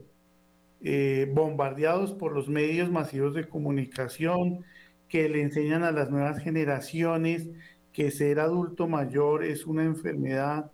[0.81, 4.63] eh, bombardeados por los medios masivos de comunicación,
[5.09, 7.49] que le enseñan a las nuevas generaciones
[7.93, 10.71] que ser adulto mayor es una enfermedad,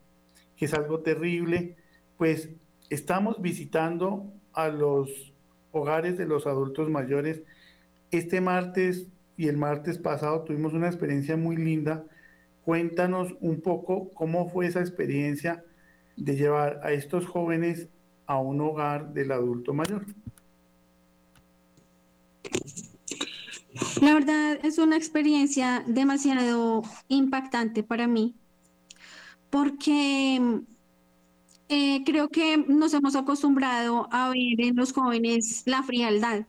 [0.57, 1.77] que es algo terrible,
[2.17, 2.49] pues
[2.89, 5.33] estamos visitando a los
[5.71, 7.43] hogares de los adultos mayores.
[8.11, 9.07] Este martes
[9.37, 12.03] y el martes pasado tuvimos una experiencia muy linda.
[12.65, 15.63] Cuéntanos un poco cómo fue esa experiencia
[16.15, 17.87] de llevar a estos jóvenes
[18.25, 20.05] a un hogar del adulto mayor.
[24.01, 28.35] La verdad es una experiencia demasiado impactante para mí,
[29.49, 30.61] porque
[31.69, 36.45] eh, creo que nos hemos acostumbrado a ver en los jóvenes la frialdad,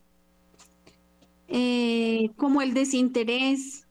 [1.49, 3.84] eh, como el desinterés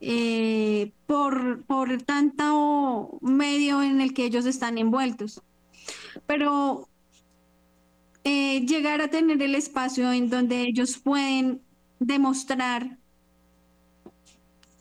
[0.00, 5.42] eh, por, por tanto medio en el que ellos están envueltos.
[6.26, 6.88] Pero
[8.24, 11.62] llegar a tener el espacio en donde ellos pueden
[12.00, 12.98] demostrar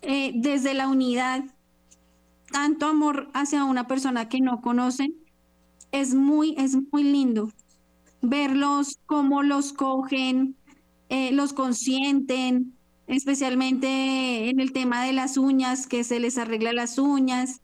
[0.01, 1.43] desde la unidad
[2.51, 5.13] tanto amor hacia una persona que no conocen
[5.91, 7.51] es muy, es muy lindo
[8.21, 10.55] verlos cómo los cogen,
[11.09, 12.74] eh, los consienten,
[13.07, 17.61] especialmente en el tema de las uñas, que se les arregla las uñas.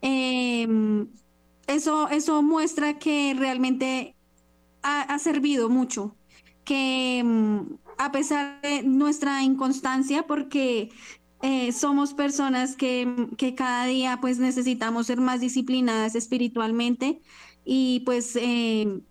[0.00, 1.08] Em,
[1.66, 4.14] eso, eso muestra que realmente
[4.82, 6.16] ha, servido mucho,
[6.64, 10.90] que em, a pesar de nuestra inconstancia, porque
[11.42, 17.20] eh, somos personas que, que, cada día pues necesitamos ser más disciplinadas espiritualmente,
[17.64, 19.02] y pues eh,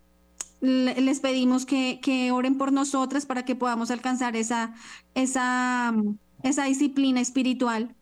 [0.62, 4.74] les pedimos que, oren por nosotras para que podamos alcanzar esa,
[5.14, 5.93] esa,
[6.43, 7.95] esa disciplina espiritual.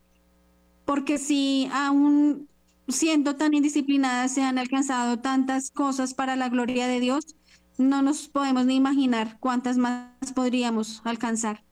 [0.86, 2.47] Porque si aún
[2.88, 7.36] siendo tan indisciplinadas se han alcanzado tantas cosas para la gloria de Dios,
[7.78, 11.64] no nos podemos ni imaginar cuántas más podríamos alcanzar.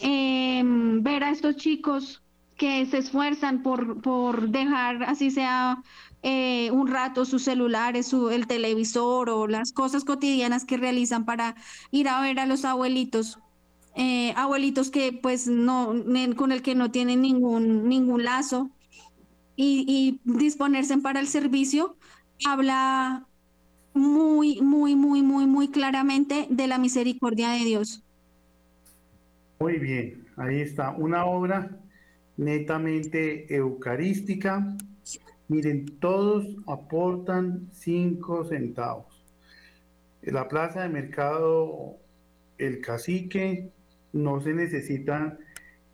[0.00, 2.22] Em, ver a estos chicos
[2.56, 5.82] que se esfuerzan por, por dejar, así sea
[6.22, 11.56] eh, un rato sus celulares, su, el televisor o las cosas cotidianas que realizan para
[11.90, 13.38] ir a ver a los abuelitos.
[13.94, 15.94] Eh, abuelitos que pues no,
[16.36, 18.70] con el que no tienen ningún, ningún lazo
[19.54, 21.96] y, y disponerse para el servicio,
[22.46, 23.26] habla
[23.94, 28.02] muy, muy, muy, muy, muy claramente de la misericordia de Dios.
[29.60, 31.78] Muy bien, ahí está, una obra
[32.36, 34.76] netamente eucarística,
[35.48, 39.06] Miren, todos aportan cinco centavos.
[40.22, 41.96] la plaza de mercado
[42.58, 43.70] El Cacique
[44.12, 45.38] no se necesitan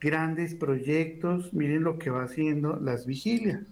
[0.00, 1.52] grandes proyectos.
[1.54, 3.62] Miren lo que va haciendo las vigilias.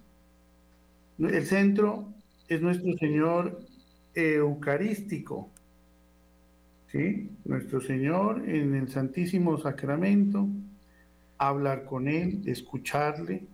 [1.19, 2.09] El centro
[2.49, 3.61] es nuestro Señor
[4.15, 5.51] Eucarístico.
[6.89, 7.31] ¿Sí?
[7.45, 10.49] Nuestro Señor en el Santísimo Sacramento,
[11.37, 13.45] hablar con Él, escucharle,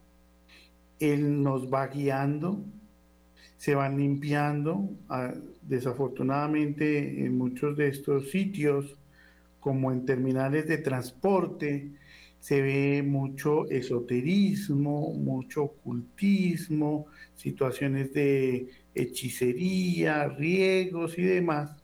[1.03, 2.65] él nos va guiando,
[3.57, 4.89] se van limpiando.
[5.09, 8.97] Ah, desafortunadamente en muchos de estos sitios,
[9.61, 11.91] como en terminales de transporte,
[12.39, 21.77] se ve mucho esoterismo, mucho ocultismo, situaciones de hechicería, riegos y demás.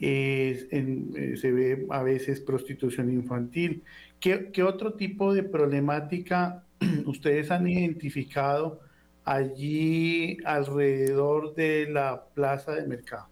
[0.00, 3.82] Eh, se ve a veces prostitución infantil.
[4.20, 6.64] ¿Qué, ¿Qué, otro tipo de problemática
[7.06, 8.80] ustedes han identificado
[9.24, 13.26] allí alrededor de la plaza de mercado?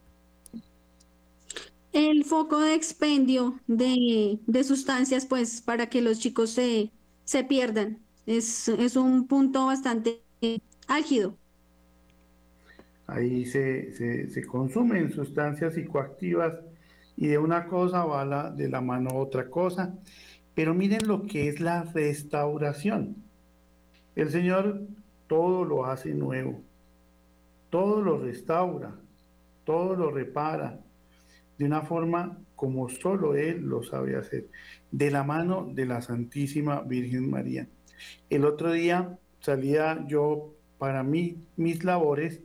[1.93, 6.91] El foco de expendio de, sustancias, pues, para que los chicos se,
[7.25, 7.99] se pierdan.
[8.27, 10.21] Es, un punto bastante
[10.89, 11.39] álgido.
[13.07, 16.55] Ahí se, se, consumen sustancias psicoactivas
[17.17, 19.95] y de una cosa va de la mano otra cosa.
[20.55, 23.26] Pero miren lo que es la restauración.
[24.17, 24.81] El Señor
[25.27, 26.63] todo lo hace nuevo,
[27.69, 28.97] todo lo restaura,
[29.65, 30.81] todo lo repara,
[31.59, 34.49] de una forma como solo Él lo sabe hacer,
[34.91, 37.69] de la mano de la Santísima Virgen María.
[38.31, 42.41] El otro día salía yo para mí, mis labores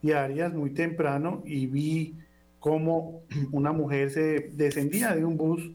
[0.00, 2.16] diarias muy temprano y vi
[2.60, 5.72] cómo una mujer se descendía de un bus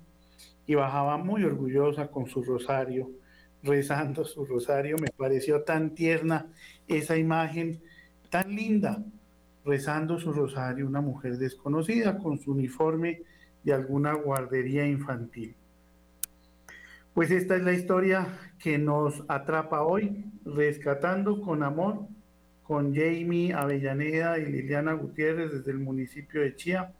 [0.65, 3.11] y bajaba muy orgullosa con su rosario
[3.64, 4.97] rezando su rosario.
[4.97, 6.47] Me pareció tan tierna
[6.88, 7.82] esa imagen,
[8.30, 9.03] tan linda,
[9.66, 13.22] rezando su rosario, una mujer desconocida con su uniforme
[13.64, 15.55] de alguna guardería infantil.
[17.14, 18.28] Pues esta es la historia
[18.59, 22.07] que nos atrapa hoy, rescatando con amor
[22.64, 26.93] con Jamie Avellaneda y Liliana Gutiérrez desde el municipio de Chía,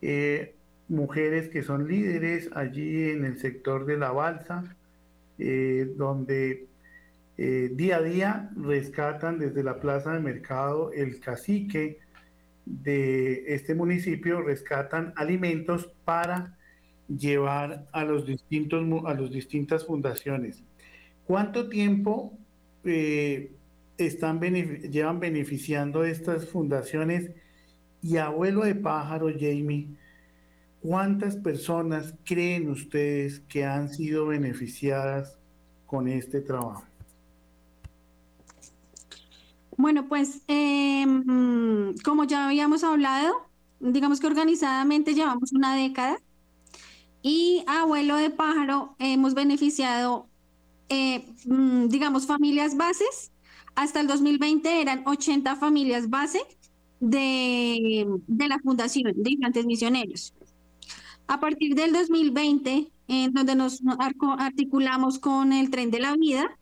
[0.00, 0.54] eh,
[0.88, 4.76] mujeres que son líderes allí en el sector de la balsa,
[5.38, 6.66] eh, donde
[7.36, 11.98] eh, día a día rescatan desde la plaza de mercado el cacique
[12.66, 16.56] de este municipio, rescatan alimentos para
[17.08, 20.62] llevar a los distintos a las distintas fundaciones.
[21.24, 22.36] ¿Cuánto tiempo
[22.84, 23.52] eh,
[23.96, 27.30] están llevan beneficiando estas fundaciones?
[28.02, 29.88] Y abuelo de pájaro, Jamie,
[30.82, 35.38] ¿cuántas personas creen ustedes que han sido beneficiadas
[35.86, 36.84] con este trabajo?
[39.76, 43.32] Bueno, pues em, como ya habíamos hablado,
[43.78, 46.18] digamos que organizadamente llevamos una década
[47.22, 50.26] y abuelo de pájaro hemos beneficiado,
[50.88, 53.30] eh, mm, digamos, familias bases.
[53.76, 56.40] Hasta el 2020 eran 80 familias base
[56.98, 60.34] de, de la Fundación de Infantes Misioneros.
[61.28, 63.80] A partir del 2020, en donde nos
[64.38, 66.58] articulamos con el tren de la vida,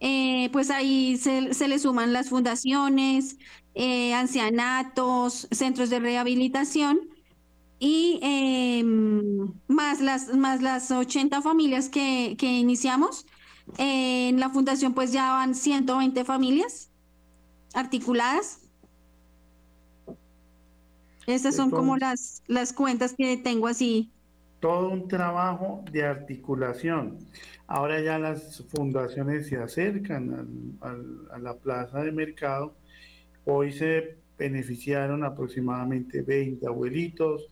[0.00, 3.38] eh, pues ahí se, le suman las fundaciones,
[3.74, 7.00] eh, ancianatos, centros de rehabilitación
[7.78, 13.26] y em, más, las, más las 80 familias que, iniciamos.
[13.78, 16.90] en la fundación pues ya van 120 familias
[17.74, 18.61] articuladas.
[21.26, 24.10] Estas son como las, las cuentas que tengo así.
[24.60, 27.18] Todo un trabajo de articulación.
[27.66, 32.74] Ahora ya las fundaciones se acercan a la plaza de mercado.
[33.44, 37.48] Hoy se beneficiaron aproximadamente 20 abuelitos.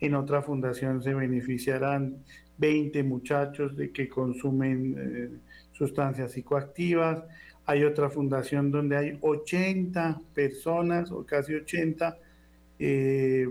[0.00, 2.16] En otra fundación se beneficiarán
[2.58, 5.30] 20 muchachos de que consumen eh,
[5.72, 7.22] sustancias psicoactivas.
[7.66, 12.16] Hay otra fundación donde hay 80 personas o casi 80
[12.80, 13.46] eh,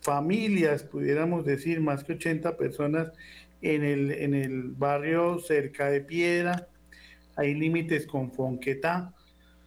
[0.00, 3.12] familias, pudiéramos decir, más que 80 personas
[3.62, 6.66] en el, en el barrio cerca de Piedra,
[7.36, 9.12] hay límites con Fonquetá.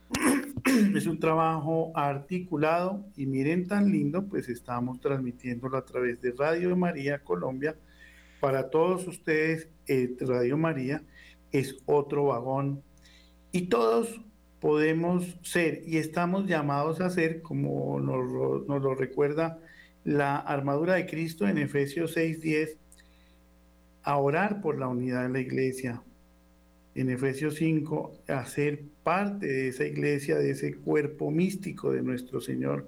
[0.95, 6.75] es un trabajo articulado y miren tan lindo, pues estamos transmitiéndolo a través de Radio
[6.75, 7.75] María Colombia.
[8.39, 11.03] Para todos ustedes, eh, Radio María
[11.51, 12.83] es otro vagón
[13.51, 14.21] y todos
[14.59, 19.59] podemos ser y estamos llamados a ser, como nos, nos lo recuerda
[20.03, 22.77] la armadura de Cristo en Efesios 6:10
[24.03, 26.01] a orar por la unidad de la iglesia.
[26.95, 32.39] En Efesios 5, a ser parte de esa iglesia, de ese cuerpo místico de nuestro
[32.41, 32.87] Señor.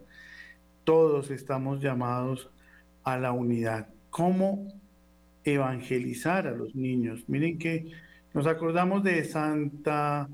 [0.85, 2.49] Todos estamos llamados
[3.03, 3.89] a la unidad.
[4.09, 4.73] ¿Cómo
[5.43, 7.25] evangelizar a los niños?
[7.27, 7.91] Miren que
[8.33, 10.29] nos acordamos de Santa,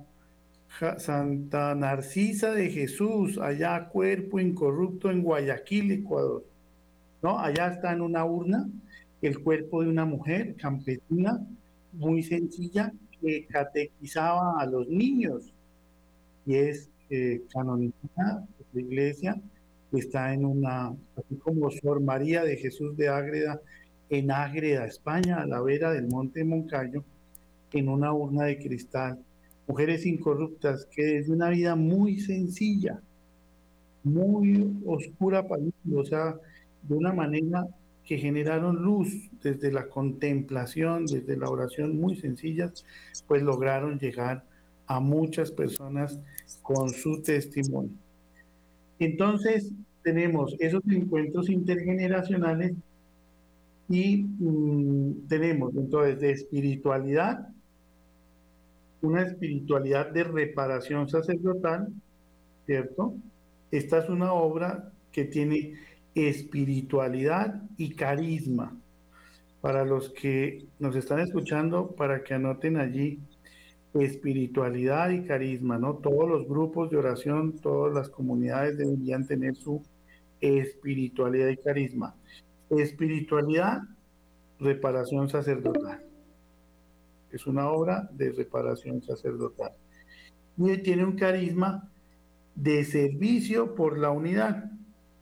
[0.97, 6.45] Santa Narcisa de Jesús, allá cuerpo incorrupto en Guayaquil, Ecuador.
[7.21, 7.39] ¿No?
[7.39, 8.67] Allá está en una urna
[9.21, 11.39] el cuerpo de una mujer campesina
[11.93, 15.53] muy sencilla que catequizaba a los niños
[16.45, 19.41] y es eh, canonizada la iglesia,
[19.93, 23.61] está en una, así como Sor María de Jesús de Ágreda,
[24.09, 27.03] en Ágreda, España, a la vera del Monte Moncayo,
[27.71, 29.19] en una urna de cristal.
[29.67, 33.01] Mujeres incorruptas que desde una vida muy sencilla,
[34.03, 35.63] muy oscura para
[35.93, 36.35] o sea,
[36.83, 37.67] de una manera
[38.05, 39.11] que generaron luz
[39.41, 42.85] desde la contemplación, desde la oración muy sencillas,
[43.27, 44.43] pues lograron llegar
[44.85, 46.19] a muchas personas
[46.61, 47.97] con su testimonio.
[48.99, 49.71] Entonces,
[50.03, 52.73] tenemos esos encuentros intergeneracionales
[53.89, 57.49] y mm, tenemos entonces de espiritualidad,
[59.01, 61.89] una espiritualidad de reparación sacerdotal,
[62.65, 63.15] ¿cierto?
[63.71, 65.73] Esta es una obra que tiene
[66.15, 68.75] espiritualidad y carisma.
[69.61, 73.19] Para los que nos están escuchando, para que anoten allí
[73.93, 75.95] espiritualidad y carisma, ¿no?
[75.95, 79.81] Todos los grupos de oración, todas las comunidades deberían tener su
[80.41, 82.15] espiritualidad y carisma.
[82.69, 83.81] Espiritualidad,
[84.59, 86.04] reparación sacerdotal.
[87.35, 89.73] Es una obra de reparación sacerdotal.
[90.55, 91.91] Y tiene un carisma
[92.55, 94.71] de servicio por la unidad.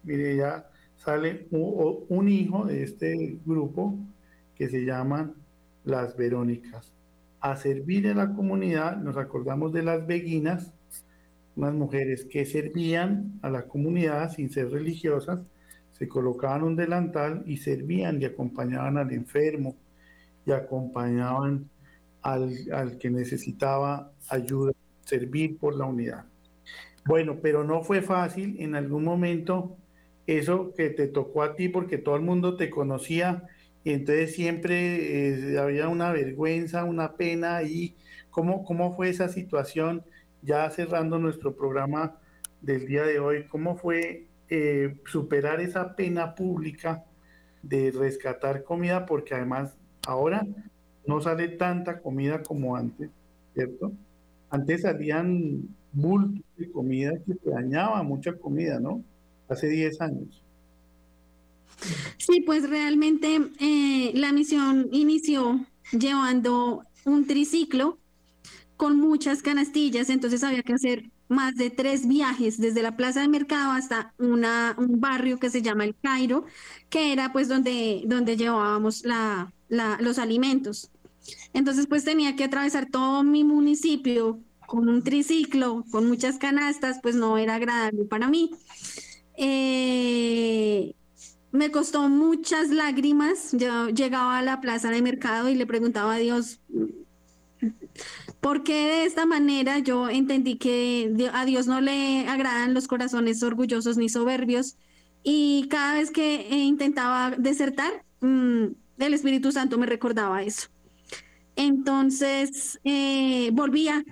[0.04, 3.98] Mire, ya sale un, hijo de este grupo
[4.56, 5.34] que se llaman
[5.86, 6.94] las Verónicas.
[7.40, 10.72] A servir a la comunidad, nos acordamos de las beguinas,
[11.56, 15.40] unas mujeres que servían a la comunidad sin ser religiosas,
[15.94, 19.76] se colocaban un delantal y servían y acompañaban al enfermo
[20.46, 21.70] y acompañaban
[22.24, 24.74] al, al que necesitaba ayuda,
[25.06, 26.26] servir por la unidad.
[27.06, 29.78] Bueno, pero no fue fácil, en algún momento
[30.26, 33.44] eso que te tocó a ti porque todo el mundo te conocía
[33.84, 37.96] y entonces siempre eh, había una vergüenza, una pena ahí.
[38.32, 40.04] ¿Cómo, ¿Cómo fue esa situación?
[40.42, 42.18] Ya cerrando nuestro programa
[42.62, 47.04] del día de hoy, ¿cómo fue eh, superar esa pena pública
[47.62, 50.46] de rescatar comida porque además ahora
[51.06, 53.10] no sale tanta comida como antes,
[53.54, 53.92] ¿cierto?
[54.50, 59.04] Antes salían bultos de comida que se dañaba mucha comida, ¿no?
[59.50, 60.44] Hace 10 años.
[62.18, 67.98] Sí, pues realmente eh, la misión inició llevando un triciclo
[68.78, 73.28] con muchas canastillas, entonces había que hacer más de tres viajes desde la plaza de
[73.28, 76.46] mercado hasta una, un barrio que se llama El Cairo,
[76.90, 80.92] que era pues donde, donde llevábamos la, los alimentos.
[81.54, 87.16] Entonces pues tenía que atravesar todo mi municipio con un triciclo, con muchas canastas, pues
[87.16, 88.52] no era agradable para mí.
[89.38, 90.96] Eh,
[91.52, 93.52] me costó muchas lágrimas.
[93.54, 96.60] Yo llegaba a la plaza de mercado y le preguntaba a Dios,
[98.42, 103.44] ¿por qué de esta manera yo entendí que a Dios no le agradan los corazones
[103.44, 104.78] orgullosos ni soberbios?
[105.24, 108.66] Y cada vez que intentaba desertar, mm,
[108.98, 110.70] el Espíritu Santo me recordaba eso.
[111.56, 114.04] Entonces, eh, volvía,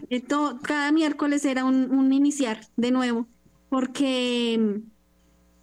[0.64, 3.28] cada miércoles era un, un iniciar de nuevo,
[3.70, 4.82] porque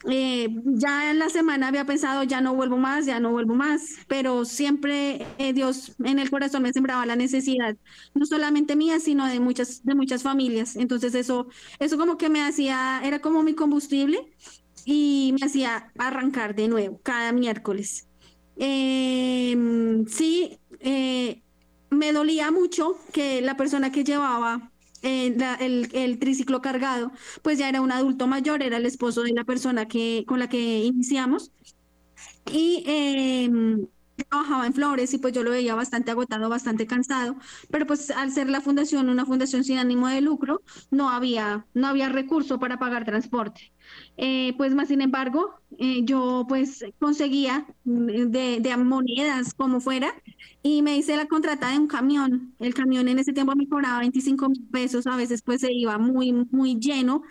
[0.09, 3.99] eh, ya en la semana había pensado, ya no vuelvo más, ya no vuelvo más,
[4.07, 7.77] pero siempre eh, Dios en el corazón me sembraba la necesidad,
[8.15, 10.77] no solamente mía, sino de muchas, de muchas familias.
[10.77, 11.49] Entonces eso,
[11.81, 14.33] eso como que me hacía, era como mi combustible
[14.85, 18.08] y me hacía arrancar de nuevo cada miércoles.
[18.59, 21.43] Em, sí, eh,
[21.91, 25.37] me dolía mucho que la persona que llevaba eh,
[25.93, 29.87] el, triciclo cargado, pues ya era un adulto mayor, era el esposo de la persona
[29.87, 31.53] que, con la que iniciamos.
[32.53, 33.87] Y em,
[34.29, 37.37] trabajaba en Flores y pues yo lo veía bastante agotado, bastante cansado,
[37.71, 41.87] pero pues al ser la fundación una fundación sin ánimo de lucro, no había, no
[41.87, 43.73] había recurso para pagar transporte.
[44.17, 50.13] Eh, pues más sin embargo, eh, yo pues conseguía mm, de, de, monedas como fuera
[50.63, 52.55] y me hice la contrata de un camión.
[52.59, 55.99] El camión en ese tiempo me cobraba 25 mil pesos, a veces pues se iba
[55.99, 57.23] muy, muy lleno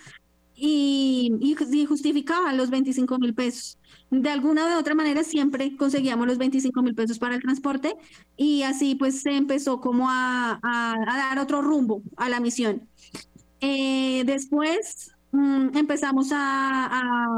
[0.55, 3.77] y, y, justificaba los 25 mil pesos.
[4.09, 7.95] De alguna u otra manera siempre conseguíamos los 25 mil pesos para el transporte
[8.37, 12.87] y así pues se empezó como a, a, dar otro rumbo a la misión.
[13.59, 17.37] Eh, después mm, empezamos a,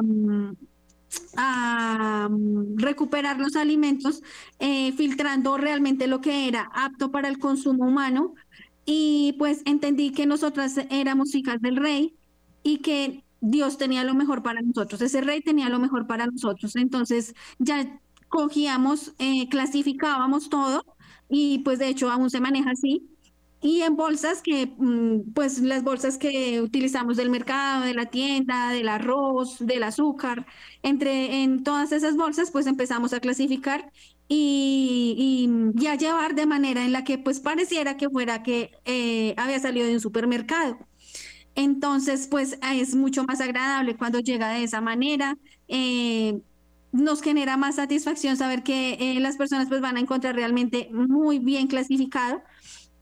[1.38, 2.30] a,
[2.76, 4.22] recuperar los alimentos,
[4.60, 8.36] eh, filtrando realmente lo que era apto para el consumo humano
[8.86, 12.16] y pues entendí que nosotras éramos hijas del rey
[12.64, 16.76] y que Dios tenía lo mejor para nosotros, ese rey tenía lo mejor para nosotros.
[16.76, 20.84] Entonces ya cogíamos, eh, clasificábamos todo
[21.30, 23.10] y pues de hecho aún se maneja así.
[23.62, 28.72] Y en bolsas que, mm, pues las bolsas que utilizamos del mercado, de la tienda,
[28.72, 30.46] del arroz, del azúcar,
[30.82, 33.92] entre en todas esas bolsas, pues empezamos a clasificar
[34.30, 39.34] y, y, a llevar de manera en la que pues pareciera que fuera que eh,
[39.38, 40.78] había salido de un supermercado.
[41.56, 45.38] Entonces, pues es mucho más agradable cuando llega de esa manera.
[45.68, 46.40] Eh,
[46.92, 51.40] nos genera más satisfacción saber que eh, las personas pues van a encontrar realmente muy
[51.40, 52.42] bien clasificado.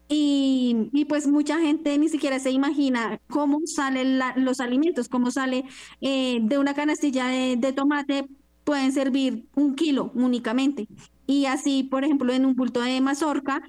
[0.10, 5.66] Y, pues mucha gente ni siquiera se imagina cómo salen los alimentos, cómo sale
[6.00, 8.26] eh, de una canastilla de tomate,
[8.64, 10.88] pueden servir un kilo únicamente
[11.28, 13.62] y así, por ejemplo, en un bulto de mazorca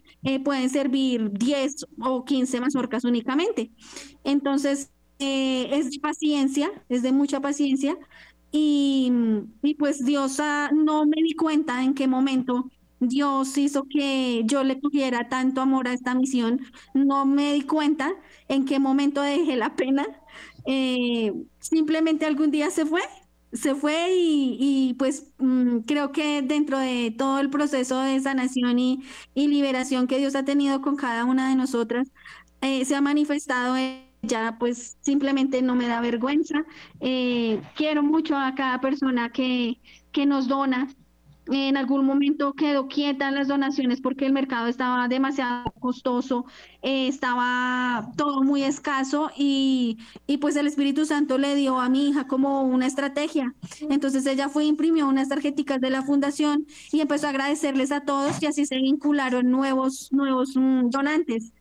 [0.45, 3.73] pueden servir 10 o 15 mazorcas únicamente.
[4.25, 7.97] Entonces, eh, es de paciencia, es de mucha paciencia
[8.53, 9.13] y,
[9.63, 14.65] y pues Dios ah, no me di cuenta en qué momento Dios hizo que yo
[14.65, 16.61] le tuviera tanto amor a esta misión.
[16.95, 18.13] No me di cuenta
[18.49, 20.07] en qué momento dejé la pena.
[20.67, 23.03] Eh, simplemente algún día se fue
[23.53, 29.03] se fue y, pues mm, creo que dentro de todo el proceso de sanación y,
[29.35, 32.09] liberación que Dios ha tenido con cada una de nosotras,
[32.61, 33.77] eh, se ha manifestado
[34.23, 36.65] ya pues simplemente no me da vergüenza.
[37.01, 39.79] Eh, quiero mucho a cada persona que,
[40.13, 40.89] que nos dona,
[41.51, 46.45] en algún momento quedó quieta las donaciones porque el mercado estaba demasiado costoso,
[46.83, 52.09] eh, estaba todo muy escaso y, y, pues el Espíritu Santo le dio a mi
[52.09, 53.55] hija como una estrategia.
[53.89, 58.43] Entonces ella fue, imprimió unas tarjeticas de la fundación y empezó a agradecerles a todos
[58.43, 61.53] y así se vincularon nuevos, nuevos mm, donantes.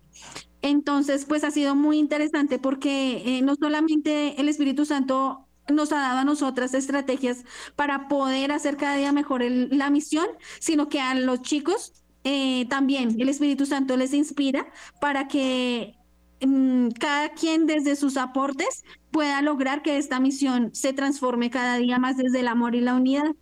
[0.61, 5.97] Entonces, pues ha sido muy interesante porque eh, no solamente el Espíritu Santo nos ha
[5.97, 7.43] dado a nosotras estrategias
[7.75, 10.27] para poder hacer cada día mejor la misión,
[10.59, 11.93] sino que a los chicos
[12.23, 14.67] eh, también el Espíritu Santo les inspira
[14.99, 15.95] para que
[16.41, 21.99] mm, cada quien desde sus aportes pueda lograr que esta misión se transforme cada día
[21.99, 23.35] más desde el amor y la unidad.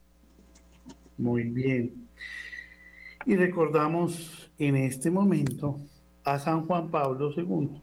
[1.18, 2.08] Muy bien.
[3.26, 5.80] Y recordamos en este momento
[6.26, 7.82] a San Juan Pablo II,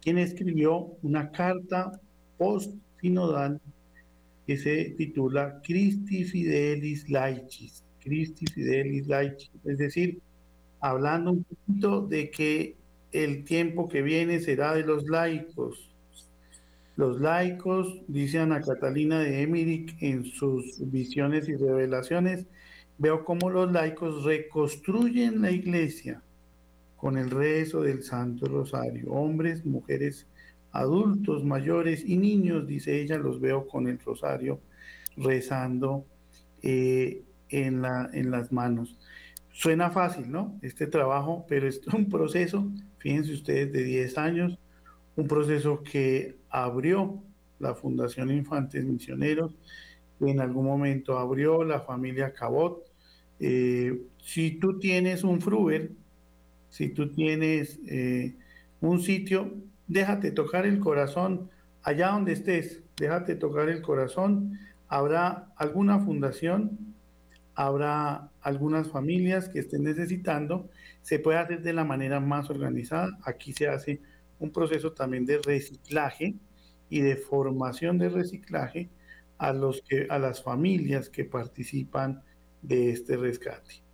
[0.00, 2.00] quien escribió una carta
[2.38, 3.60] post-sinodal
[4.46, 10.18] que se titula Christi Fidelis Laicis, Christi Fidelis Laicis, es decir,
[10.80, 12.76] hablando un poquito de que
[13.12, 15.90] el tiempo que viene será de los laicos.
[16.96, 22.46] Los laicos, dice Ana Catalina de Emmerich en sus visiones y revelaciones,
[22.96, 26.22] veo cómo los laicos reconstruyen la iglesia
[27.06, 29.12] con el rezo del Santo Rosario.
[29.12, 30.26] Hombres, mujeres,
[30.72, 34.58] adultos, mayores y niños, dice ella, los veo con el rosario
[35.16, 36.04] rezando
[36.62, 38.98] eh, en, la, en las manos.
[39.52, 40.58] Suena fácil, ¿no?
[40.62, 44.58] Este trabajo, pero es un proceso, fíjense ustedes, de 10 años,
[45.14, 47.22] un proceso que abrió
[47.60, 49.54] la Fundación Infantes Misioneros,
[50.18, 52.82] en algún momento abrió la familia Cabot.
[53.38, 55.92] Eh, si tú tienes un Fruber,
[56.68, 58.34] si tú tienes eh,
[58.80, 59.54] un sitio,
[59.86, 61.50] déjate tocar el corazón
[61.86, 64.58] allá donde estés, déjate tocar el corazón.
[64.88, 66.94] Habrá alguna fundación,
[67.54, 70.68] habrá algunas familias que estén necesitando.
[71.02, 73.16] Se puede hacer de la manera más organizada.
[73.22, 74.00] Aquí se hace
[74.40, 76.34] un proceso también de reciclaje
[76.90, 78.90] y de formación de reciclaje
[79.38, 82.22] a, los a las familias que participan
[82.62, 83.85] de este rescate.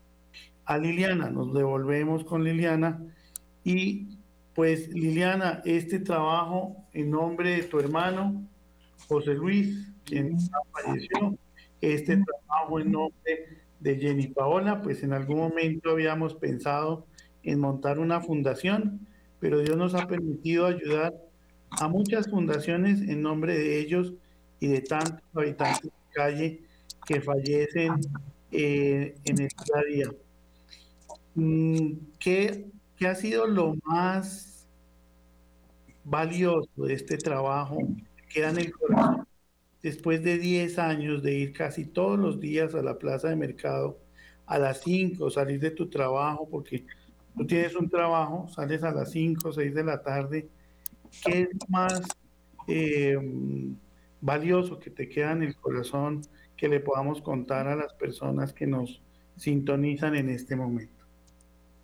[0.73, 2.99] A Liliana, nos devolvemos con Liliana
[3.63, 4.17] y
[4.55, 8.43] pues Liliana, este trabajo en nombre de tu hermano
[9.07, 10.39] José Luis, quien
[10.73, 11.37] falleció,
[11.83, 17.05] este trabajo en nombre de Jenny Paola, pues en algún momento habíamos pensado
[17.43, 19.07] en montar una fundación,
[19.41, 21.13] pero Dios nos ha permitido ayudar
[21.69, 24.15] a muchas fundaciones en nombre de ellos
[24.59, 26.63] y de tantos habitantes de calle
[27.07, 27.93] que fallecen
[28.51, 30.22] eh, en el día a día.
[31.35, 32.67] Mm, ¿Qué,
[32.97, 34.67] ¿Qué ha sido lo más
[36.05, 37.79] valioso de este trabajo
[38.17, 39.27] que queda en el corazón?
[39.83, 43.99] Después de 10 años de ir casi todos los días a la plaza de mercado
[44.47, 46.85] a las 5, salir de tu trabajo, porque
[47.37, 50.49] tú tienes un trabajo, sales a las 5, 6 de la tarde,
[51.25, 52.03] ¿qué es más
[52.69, 53.17] eh,
[54.21, 56.23] valioso que te queda en el corazón
[56.57, 59.03] que le podamos contar a las personas que nos
[59.37, 61.02] sintonizan en este momento?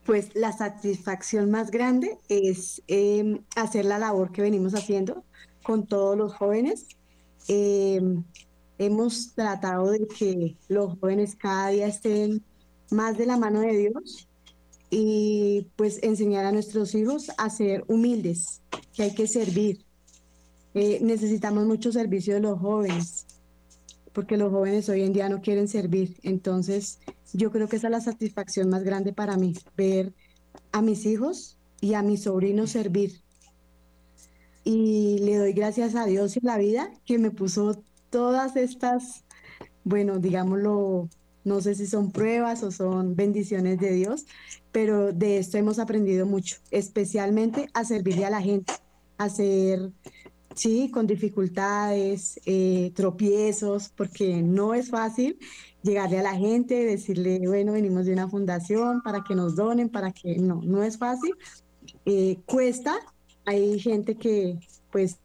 [0.09, 5.23] Pues la satisfacción más grande es em, hacer la labor que venimos haciendo
[5.63, 6.87] con todos los jóvenes.
[7.47, 8.25] Em,
[8.79, 12.43] hemos tratado de que los jóvenes cada día estén
[12.91, 14.27] más de la mano de Dios
[14.89, 18.63] y pues enseñar a nuestros hijos a ser humildes,
[18.95, 19.85] que hay que servir.
[20.73, 23.27] Eh, necesitamos mucho servicio de los jóvenes,
[24.15, 26.17] porque los jóvenes hoy en día no quieren servir.
[26.23, 26.99] Entonces,
[27.33, 30.13] yo creo que esa es la satisfacción más grande para mí, ver
[30.73, 33.21] a mis hijos y a mis sobrinos servir.
[34.65, 39.25] Y le doy gracias a Dios y la vida que me puso todas estas,
[39.85, 41.09] bueno, digámoslo,
[41.45, 44.27] no sé si son pruebas o son bendiciones de Dios,
[44.73, 48.73] pero de esto hemos aprendido mucho, especialmente a servirle a la gente,
[49.17, 49.91] a ser,
[50.55, 55.39] sí, con dificultades, eh, tropiezos, porque no es fácil
[55.83, 60.13] llegarle a la gente, decirle, bueno, venimos de una fundación para que nos donen, para
[60.13, 61.35] que no, no es fácil.
[62.05, 62.95] Eh, cuesta,
[63.45, 64.59] hay gente que
[64.91, 65.19] pues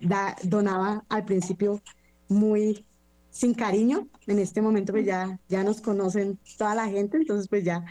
[0.00, 1.80] da, donaba al principio
[2.28, 2.84] muy
[3.30, 7.64] sin cariño, en este momento pues ya, ya nos conocen toda la gente, entonces pues
[7.64, 7.84] ya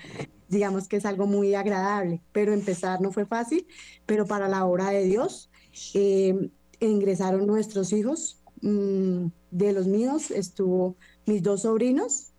[0.49, 3.65] digamos que es algo muy agradable, pero empezar no fue fácil,
[4.05, 5.49] pero para la obra de Dios
[5.93, 6.49] eh,
[6.79, 10.97] ingresaron nuestros hijos, mm, de los míos estuvo
[11.29, 12.31] mis dos sobrinos,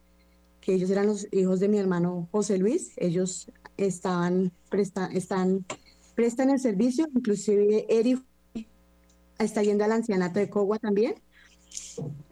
[0.61, 5.64] que ellos eran los hijos de mi hermano José Luis, ellos estaban, presta, están,
[6.16, 8.20] prestan el servicio, inclusive Eri
[9.38, 11.14] está yendo al ancianato de Cogua también.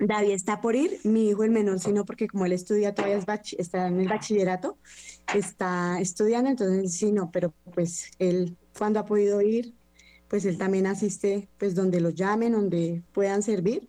[0.01, 3.25] David está por ir, mi hijo el menor, sino porque como él estudia todavía
[3.57, 4.79] está en el bachillerato,
[5.33, 9.75] está estudiando, entonces sí, no, pero pues él cuando ha podido ir,
[10.27, 13.89] pues él también asiste pues donde lo llamen, donde puedan servir.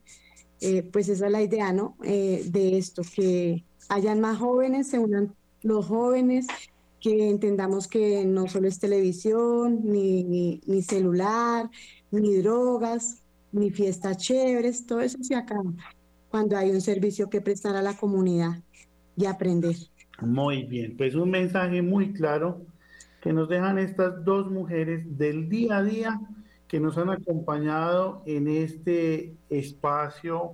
[0.61, 1.95] Eh, pues esa es la idea, ¿no?
[2.03, 5.33] Eh, de esto, que hayan más jóvenes, se unan
[5.63, 6.47] los jóvenes,
[6.99, 11.69] que entendamos que no solo es televisión, ni, ni, celular,
[12.11, 15.71] ni drogas, ni fiestas chéveres, todo eso se acaba
[16.29, 18.61] cuando hay un servicio que prestar a la comunidad
[19.15, 19.75] y aprender.
[20.21, 22.65] Muy bien, pues un mensaje muy claro
[23.21, 26.21] que nos dejan estas dos mujeres del día a día
[26.69, 30.53] que nos han acompañado en este espacio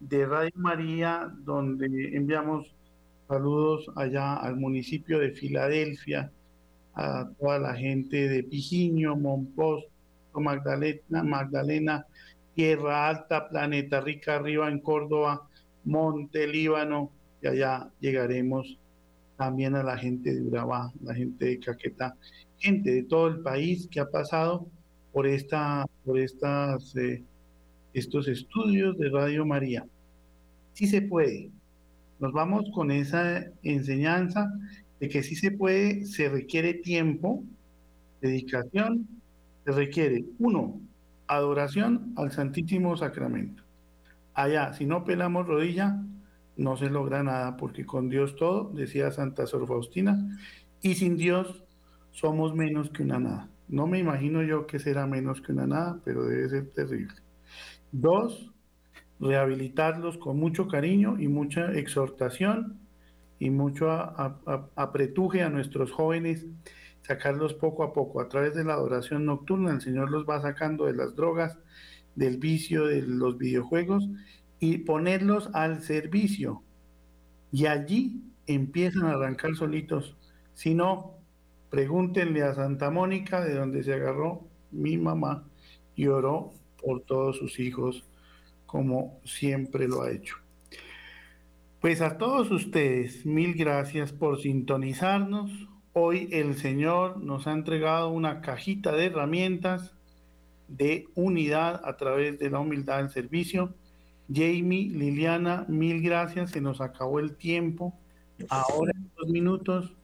[0.00, 2.74] de Radio María, donde enviamos
[3.28, 6.32] saludos allá al municipio de Filadelfia,
[6.94, 9.90] a toda la gente de Pijiño, Monposto,
[10.34, 12.06] Magdalena, Magdalena,
[12.54, 15.48] Tierra Alta, Planeta Rica, arriba en Córdoba,
[15.84, 17.10] Monte Líbano,
[17.42, 18.78] y allá llegaremos
[19.36, 22.16] también a la gente de Urabá, la gente de Caquetá,
[22.56, 24.66] gente de todo el país que ha pasado
[25.12, 27.22] por esta, por estas, eh,
[27.94, 29.86] estos estudios de Radio María.
[30.72, 31.50] Sí se puede.
[32.18, 34.50] Nos vamos con esa enseñanza
[35.00, 37.42] de que sí se puede, se requiere tiempo,
[38.20, 39.06] dedicación,
[39.64, 40.80] se requiere, uno,
[41.26, 43.62] adoración al Santísimo Sacramento.
[44.34, 46.00] Allá, si no pelamos rodilla,
[46.56, 50.38] no se logra nada, porque con Dios todo, decía Santa Sor Faustina,
[50.80, 51.64] y sin Dios
[52.12, 53.51] somos menos que una nada.
[53.72, 57.14] No me imagino yo que será menos que una nada, pero debe ser terrible.
[57.90, 58.52] Dos,
[59.18, 62.78] rehabilitarlos con mucho cariño y mucha exhortación
[63.38, 66.44] y mucho apretuje a nuestros jóvenes,
[67.00, 69.72] sacarlos poco a poco a través de la adoración nocturna.
[69.72, 71.58] El Señor los va sacando de las drogas,
[72.14, 74.06] del vicio de los videojuegos
[74.60, 76.62] y ponerlos al servicio.
[77.50, 80.14] Y allí empiezan a arrancar solitos.
[80.52, 81.21] Si no,
[81.72, 85.48] pregúntenle a Santa Mónica de donde se agarró mi mamá
[85.96, 88.04] y oró por todos sus hijos
[88.66, 90.36] como siempre lo ha hecho.
[91.80, 95.50] Pues a todos ustedes, mil gracias por sintonizarnos.
[95.94, 99.94] Hoy el Señor nos ha entregado una cajita de herramientas
[100.68, 103.72] de unidad a través de la humildad del servicio
[104.28, 107.98] Jamie, Liliana, mil gracias, se nos acabó el tiempo.
[108.50, 109.96] Ahora en dos minutos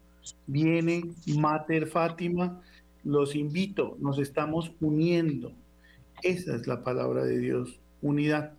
[0.47, 2.61] viene Mater Fátima.
[3.05, 5.53] Los invito, nos estamos uniendo.
[6.23, 8.53] Esa es la palabra de Dios, unidad.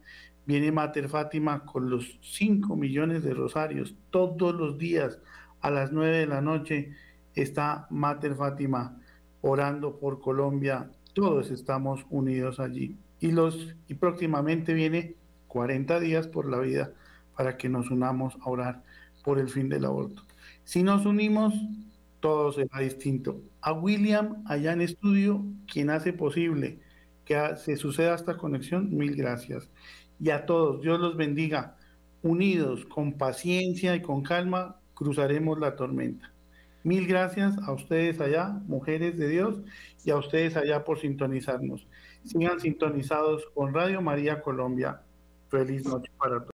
[0.45, 3.95] Viene Mater Fátima con los 5 millones de rosarios.
[4.09, 5.19] Todos los días
[5.61, 6.95] a las 9 de la noche
[7.35, 8.97] está Mater Fátima
[9.41, 10.89] orando por Colombia.
[11.13, 12.97] Todos estamos unidos allí.
[13.19, 15.15] Y, los, y próximamente viene
[15.47, 16.93] 40 días por la vida
[17.35, 18.83] para que nos unamos a orar
[19.23, 20.23] por el fin del aborto.
[20.69, 21.55] Si nos unimos,
[22.19, 23.41] todo será distinto.
[23.59, 26.79] A William, allá en estudio, quien hace posible
[27.25, 29.67] que se suceda esta conexión, mil gracias.
[30.19, 31.75] Y a todos, Dios los bendiga.
[32.21, 36.31] Unidos, con paciencia y con calma, cruzaremos la tormenta.
[36.83, 39.61] Mil gracias a ustedes allá, mujeres de Dios,
[40.05, 41.87] y a ustedes allá por sintonizarnos.
[42.25, 45.01] Sigan sintonizados con Radio María Colombia
[45.49, 46.47] Feliz noche para todos.